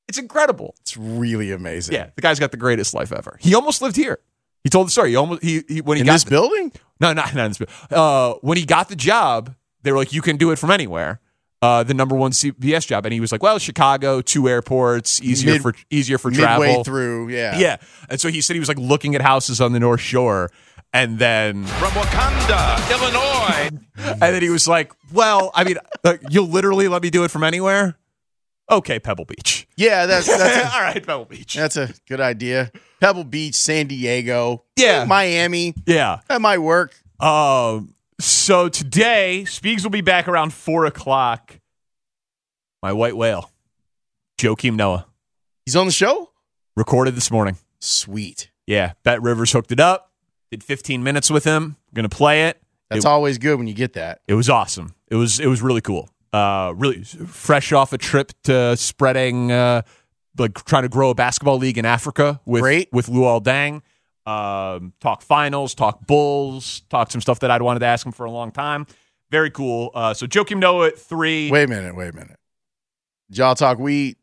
It's 0.07 0.17
incredible. 0.17 0.75
it's 0.81 0.95
really 0.97 1.51
amazing. 1.51 1.95
Yeah, 1.95 2.09
the 2.15 2.21
guy's 2.21 2.39
got 2.39 2.51
the 2.51 2.57
greatest 2.57 2.93
life 2.93 3.11
ever. 3.11 3.37
He 3.41 3.55
almost 3.55 3.81
lived 3.81 3.95
here. 3.95 4.19
He 4.63 4.69
told 4.69 4.87
the 4.87 4.91
story. 4.91 5.09
He 5.11 5.15
almost 5.15 5.43
he, 5.43 5.63
he 5.67 5.81
when 5.81 5.97
he 5.97 6.01
in 6.01 6.05
got 6.07 6.13
this 6.13 6.23
the- 6.23 6.29
building. 6.31 6.71
no, 6.99 7.13
not, 7.13 7.33
not 7.35 7.45
in 7.45 7.51
this. 7.51 7.57
bu- 7.57 7.95
Uh, 7.95 8.33
when 8.41 8.57
he 8.57 8.65
got 8.65 8.89
the 8.89 8.95
job, 8.95 9.53
they 9.83 9.91
were 9.91 9.97
like, 9.97 10.13
"You 10.13 10.21
can 10.21 10.37
do 10.37 10.51
it 10.51 10.57
from 10.59 10.71
anywhere." 10.71 11.19
Uh, 11.61 11.81
the 11.83 11.93
number 11.93 12.15
one 12.15 12.31
CBS 12.31 12.85
job, 12.85 13.05
and 13.05 13.11
he 13.13 13.19
was 13.19 13.31
like, 13.31 13.41
"Well, 13.43 13.57
Chicago, 13.59 14.21
two 14.21 14.47
airports, 14.47 15.21
easier 15.21 15.53
Mid- 15.53 15.61
for 15.61 15.73
easier 15.89 16.17
for 16.17 16.29
Midway 16.31 16.43
travel." 16.43 16.83
through, 16.83 17.29
yeah, 17.29 17.57
Yeah. 17.57 17.77
And 18.09 18.19
so 18.21 18.29
he 18.29 18.41
said 18.41 18.53
he 18.55 18.59
was 18.59 18.69
like 18.69 18.77
looking 18.79 19.13
at 19.15 19.21
houses 19.21 19.59
on 19.59 19.73
the 19.73 19.79
North 19.79 20.01
Shore. 20.01 20.51
And 20.93 21.19
then 21.19 21.65
From 21.65 21.89
Wakanda, 21.91 22.91
Illinois. 22.91 23.69
And 24.07 24.21
then 24.21 24.41
he 24.41 24.49
was 24.49 24.67
like, 24.67 24.91
Well, 25.11 25.51
I 25.55 25.63
mean, 25.63 25.77
uh, 26.03 26.17
you'll 26.29 26.47
literally 26.47 26.87
let 26.87 27.01
me 27.01 27.09
do 27.09 27.23
it 27.23 27.31
from 27.31 27.43
anywhere? 27.43 27.97
Okay, 28.69 28.99
Pebble 28.99 29.25
Beach. 29.25 29.67
yeah. 29.77 30.05
That's 30.05 30.27
that's 30.27 30.73
All 30.75 30.81
right, 30.81 31.05
Pebble 31.05 31.25
Beach. 31.25 31.55
That's 31.55 31.77
a 31.77 31.93
good 32.07 32.19
idea. 32.19 32.71
Pebble 32.99 33.23
Beach, 33.23 33.55
San 33.55 33.87
Diego, 33.87 34.63
Yeah. 34.75 35.05
Miami. 35.05 35.73
Yeah. 35.85 36.19
That 36.27 36.41
might 36.41 36.57
work. 36.57 36.93
Um, 37.21 37.93
so 38.19 38.67
today, 38.69 39.45
Speaks 39.45 39.83
will 39.83 39.89
be 39.91 40.01
back 40.01 40.27
around 40.27 40.53
four 40.53 40.85
o'clock. 40.85 41.59
My 42.83 42.91
white 42.93 43.15
whale, 43.15 43.51
Joakim 44.37 44.75
Noah, 44.75 45.05
He's 45.65 45.75
on 45.75 45.85
the 45.85 45.91
show. 45.91 46.29
recorded 46.75 47.15
this 47.15 47.31
morning. 47.31 47.57
Sweet. 47.79 48.49
Yeah, 48.65 48.93
Bet 49.03 49.21
Rivers 49.21 49.51
hooked 49.51 49.71
it 49.71 49.79
up. 49.79 50.11
Did 50.51 50.63
15 50.63 51.03
minutes 51.03 51.29
with 51.31 51.43
him. 51.43 51.75
Going 51.93 52.07
to 52.07 52.15
play 52.15 52.47
it. 52.47 52.61
That's 52.89 53.05
It- 53.05 53.07
always 53.07 53.37
good 53.37 53.57
when 53.57 53.67
you 53.67 53.73
get 53.73 53.93
that. 53.93 54.21
It 54.27 54.33
was 54.35 54.49
awesome. 54.49 54.95
It 55.09 55.15
was 55.15 55.39
it 55.39 55.47
was 55.47 55.61
really 55.61 55.81
cool. 55.81 56.09
Uh, 56.33 56.73
really 56.75 57.03
fresh 57.03 57.71
off 57.71 57.93
a 57.93 57.97
trip 57.97 58.31
to 58.43 58.75
spreading, 58.77 59.51
uh, 59.51 59.81
like 60.37 60.53
trying 60.65 60.83
to 60.83 60.89
grow 60.89 61.09
a 61.09 61.15
basketball 61.15 61.57
league 61.57 61.77
in 61.77 61.85
Africa 61.85 62.39
with 62.45 62.61
Great. 62.61 62.89
with 62.91 63.07
Luol 63.07 63.41
Deng. 63.43 63.81
Um, 64.29 64.91
talk 64.99 65.21
finals, 65.21 65.73
talk 65.73 66.05
Bulls, 66.05 66.81
talk 66.89 67.11
some 67.11 67.21
stuff 67.21 67.39
that 67.39 67.49
I'd 67.51 67.61
wanted 67.61 67.79
to 67.79 67.85
ask 67.85 68.05
him 68.05 68.11
for 68.11 68.25
a 68.25 68.31
long 68.31 68.51
time. 68.51 68.85
Very 69.31 69.49
cool. 69.51 69.89
Uh, 69.95 70.13
so 70.13 70.27
Joakim 70.27 70.57
Noah 70.59 70.87
at 70.87 70.97
three. 70.99 71.49
Wait 71.49 71.63
a 71.63 71.67
minute. 71.67 71.95
Wait 71.95 72.09
a 72.09 72.13
minute. 72.13 72.37
Did 73.29 73.37
y'all 73.39 73.55
talk 73.55 73.79
weed? 73.79 74.17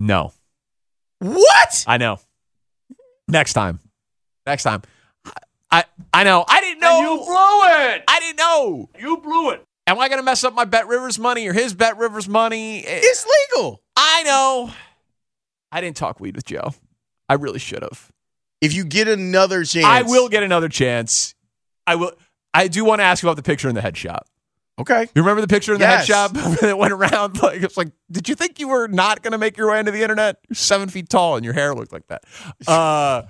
No, 0.00 0.32
What? 1.18 1.84
I 1.88 1.96
know. 1.96 2.20
Next 3.26 3.52
time. 3.54 3.80
Next 4.46 4.62
time. 4.62 4.82
I 5.70 5.84
I 6.12 6.22
know. 6.24 6.44
I 6.48 6.60
didn't 6.60 6.67
know. 6.88 7.00
You 7.00 7.16
blew 7.18 7.86
it. 7.94 8.04
I 8.08 8.20
didn't 8.20 8.36
know. 8.38 8.88
You 8.98 9.16
blew 9.18 9.50
it. 9.50 9.64
Am 9.86 9.98
I 9.98 10.08
going 10.08 10.18
to 10.18 10.24
mess 10.24 10.44
up 10.44 10.54
my 10.54 10.64
Bet 10.64 10.86
Rivers 10.86 11.18
money 11.18 11.46
or 11.46 11.52
his 11.52 11.72
Bet 11.74 11.96
Rivers 11.96 12.28
money? 12.28 12.80
It's 12.80 13.26
legal. 13.54 13.80
I 13.96 14.22
know. 14.24 14.70
I 15.72 15.80
didn't 15.80 15.96
talk 15.96 16.20
weed 16.20 16.36
with 16.36 16.44
Joe. 16.44 16.74
I 17.28 17.34
really 17.34 17.58
should 17.58 17.82
have. 17.82 18.10
If 18.60 18.74
you 18.74 18.84
get 18.84 19.08
another 19.08 19.64
chance, 19.64 19.86
I 19.86 20.02
will 20.02 20.28
get 20.28 20.42
another 20.42 20.68
chance. 20.68 21.34
I 21.86 21.94
will. 21.94 22.12
I 22.52 22.68
do 22.68 22.84
want 22.84 23.00
to 23.00 23.04
ask 23.04 23.22
you 23.22 23.28
about 23.28 23.36
the 23.36 23.42
picture 23.42 23.68
in 23.68 23.74
the 23.74 23.80
head 23.80 23.96
shop. 23.96 24.26
Okay. 24.78 25.02
You 25.14 25.22
remember 25.22 25.40
the 25.40 25.48
picture 25.48 25.72
in 25.74 25.78
the 25.80 25.84
Yes. 25.86 26.06
head 26.06 26.06
shop 26.06 26.32
that 26.60 26.76
went 26.78 26.92
around? 26.92 27.40
Like 27.42 27.62
it's 27.62 27.76
like, 27.76 27.88
did 28.10 28.28
you 28.28 28.34
think 28.34 28.58
you 28.58 28.68
were 28.68 28.88
not 28.88 29.22
going 29.22 29.32
to 29.32 29.38
make 29.38 29.56
your 29.56 29.70
way 29.70 29.78
into 29.80 29.90
the 29.92 30.02
internet? 30.02 30.36
You're 30.48 30.54
seven 30.56 30.88
feet 30.88 31.08
tall 31.08 31.36
and 31.36 31.44
your 31.44 31.54
hair 31.54 31.74
looked 31.74 31.92
like 31.92 32.06
that. 32.08 32.24
Uh, 32.66 33.22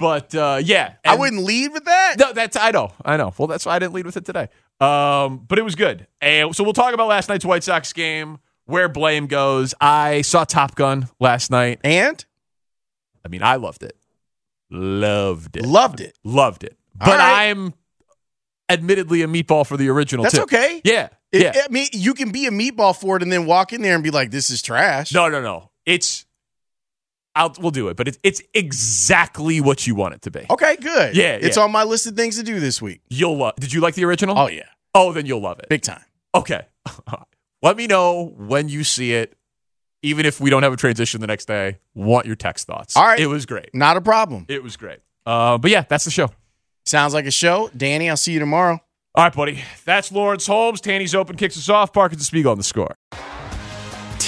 but 0.00 0.34
uh, 0.34 0.60
yeah, 0.64 0.94
I 1.06 1.14
wouldn't 1.14 1.44
lead 1.44 1.72
with 1.72 1.84
that. 1.84 2.16
No, 2.18 2.32
that's 2.32 2.56
I 2.56 2.72
know, 2.72 2.90
I 3.04 3.16
know. 3.16 3.32
Well, 3.38 3.46
that's 3.46 3.64
why 3.66 3.76
I 3.76 3.78
didn't 3.78 3.92
lead 3.94 4.06
with 4.06 4.16
it 4.16 4.24
today. 4.24 4.48
Um, 4.80 5.44
but 5.46 5.58
it 5.58 5.62
was 5.62 5.74
good. 5.76 6.06
And 6.20 6.56
so 6.56 6.64
we'll 6.64 6.72
talk 6.72 6.94
about 6.94 7.06
last 7.08 7.28
night's 7.28 7.44
White 7.44 7.62
Sox 7.62 7.92
game, 7.92 8.38
where 8.64 8.88
blame 8.88 9.26
goes. 9.26 9.74
I 9.80 10.22
saw 10.22 10.44
Top 10.44 10.74
Gun 10.74 11.08
last 11.20 11.50
night. 11.50 11.80
And 11.84 12.24
I 13.24 13.28
mean, 13.28 13.42
I 13.42 13.56
loved 13.56 13.82
it, 13.82 13.94
loved 14.70 15.56
it, 15.56 15.64
loved 15.66 16.00
it. 16.00 16.16
loved 16.24 16.64
it. 16.64 16.76
But 16.96 17.18
right. 17.18 17.50
I'm 17.50 17.74
admittedly 18.68 19.22
a 19.22 19.26
meatball 19.26 19.66
for 19.66 19.76
the 19.76 19.88
original. 19.88 20.22
That's 20.22 20.36
too. 20.36 20.42
okay. 20.42 20.80
Yeah, 20.84 21.08
It- 21.32 21.42
yeah. 21.42 21.62
I 21.64 21.68
mean, 21.70 21.88
you 21.92 22.14
can 22.14 22.30
be 22.30 22.46
a 22.46 22.50
meatball 22.50 22.98
for 22.98 23.16
it 23.16 23.22
and 23.22 23.30
then 23.32 23.46
walk 23.46 23.72
in 23.72 23.82
there 23.82 23.94
and 23.94 24.02
be 24.04 24.10
like, 24.10 24.30
"This 24.30 24.50
is 24.50 24.62
trash." 24.62 25.12
no, 25.12 25.28
no, 25.28 25.40
no. 25.42 25.70
It's. 25.86 26.24
I'll 27.40 27.54
we'll 27.58 27.70
do 27.70 27.88
it, 27.88 27.96
but 27.96 28.06
it's 28.06 28.18
it's 28.22 28.42
exactly 28.52 29.62
what 29.62 29.86
you 29.86 29.94
want 29.94 30.14
it 30.14 30.22
to 30.22 30.30
be. 30.30 30.44
Okay, 30.50 30.76
good. 30.76 31.16
Yeah, 31.16 31.38
it's 31.40 31.56
yeah. 31.56 31.62
on 31.62 31.72
my 31.72 31.84
list 31.84 32.06
of 32.06 32.14
things 32.14 32.36
to 32.36 32.42
do 32.42 32.60
this 32.60 32.82
week. 32.82 33.00
You'll 33.08 33.38
love. 33.38 33.56
Did 33.56 33.72
you 33.72 33.80
like 33.80 33.94
the 33.94 34.04
original? 34.04 34.38
Oh 34.38 34.48
yeah, 34.48 34.64
Oh, 34.94 35.12
then 35.12 35.24
you'll 35.24 35.40
love 35.40 35.58
it. 35.58 35.68
big 35.70 35.80
time. 35.82 36.04
Okay. 36.34 36.66
Let 37.62 37.76
me 37.76 37.86
know 37.86 38.34
when 38.36 38.68
you 38.68 38.84
see 38.84 39.14
it. 39.14 39.36
Even 40.02 40.24
if 40.24 40.40
we 40.40 40.48
don't 40.48 40.62
have 40.62 40.72
a 40.72 40.76
transition 40.76 41.20
the 41.20 41.26
next 41.26 41.44
day, 41.46 41.78
want 41.94 42.24
your 42.24 42.36
text 42.36 42.66
thoughts. 42.66 42.96
All 42.96 43.04
right. 43.04 43.20
It 43.20 43.26
was 43.26 43.44
great. 43.44 43.68
Not 43.74 43.98
a 43.98 44.00
problem. 44.00 44.46
It 44.48 44.62
was 44.62 44.78
great. 44.78 45.00
Uh, 45.26 45.58
but 45.58 45.70
yeah, 45.70 45.84
that's 45.86 46.04
the 46.04 46.10
show. 46.10 46.30
Sounds 46.86 47.12
like 47.12 47.26
a 47.26 47.30
show. 47.30 47.70
Danny, 47.76 48.08
I'll 48.08 48.16
see 48.16 48.32
you 48.32 48.38
tomorrow. 48.38 48.80
All 49.14 49.24
right, 49.24 49.34
buddy. 49.34 49.62
That's 49.84 50.10
Lawrence 50.10 50.46
Holmes. 50.46 50.80
Tanny's 50.80 51.14
open 51.14 51.36
kicks 51.36 51.58
us 51.58 51.68
off. 51.68 51.92
Parkins 51.92 52.20
and 52.22 52.26
Spiegel 52.26 52.52
on 52.52 52.56
the 52.58 52.64
score. 52.64 52.96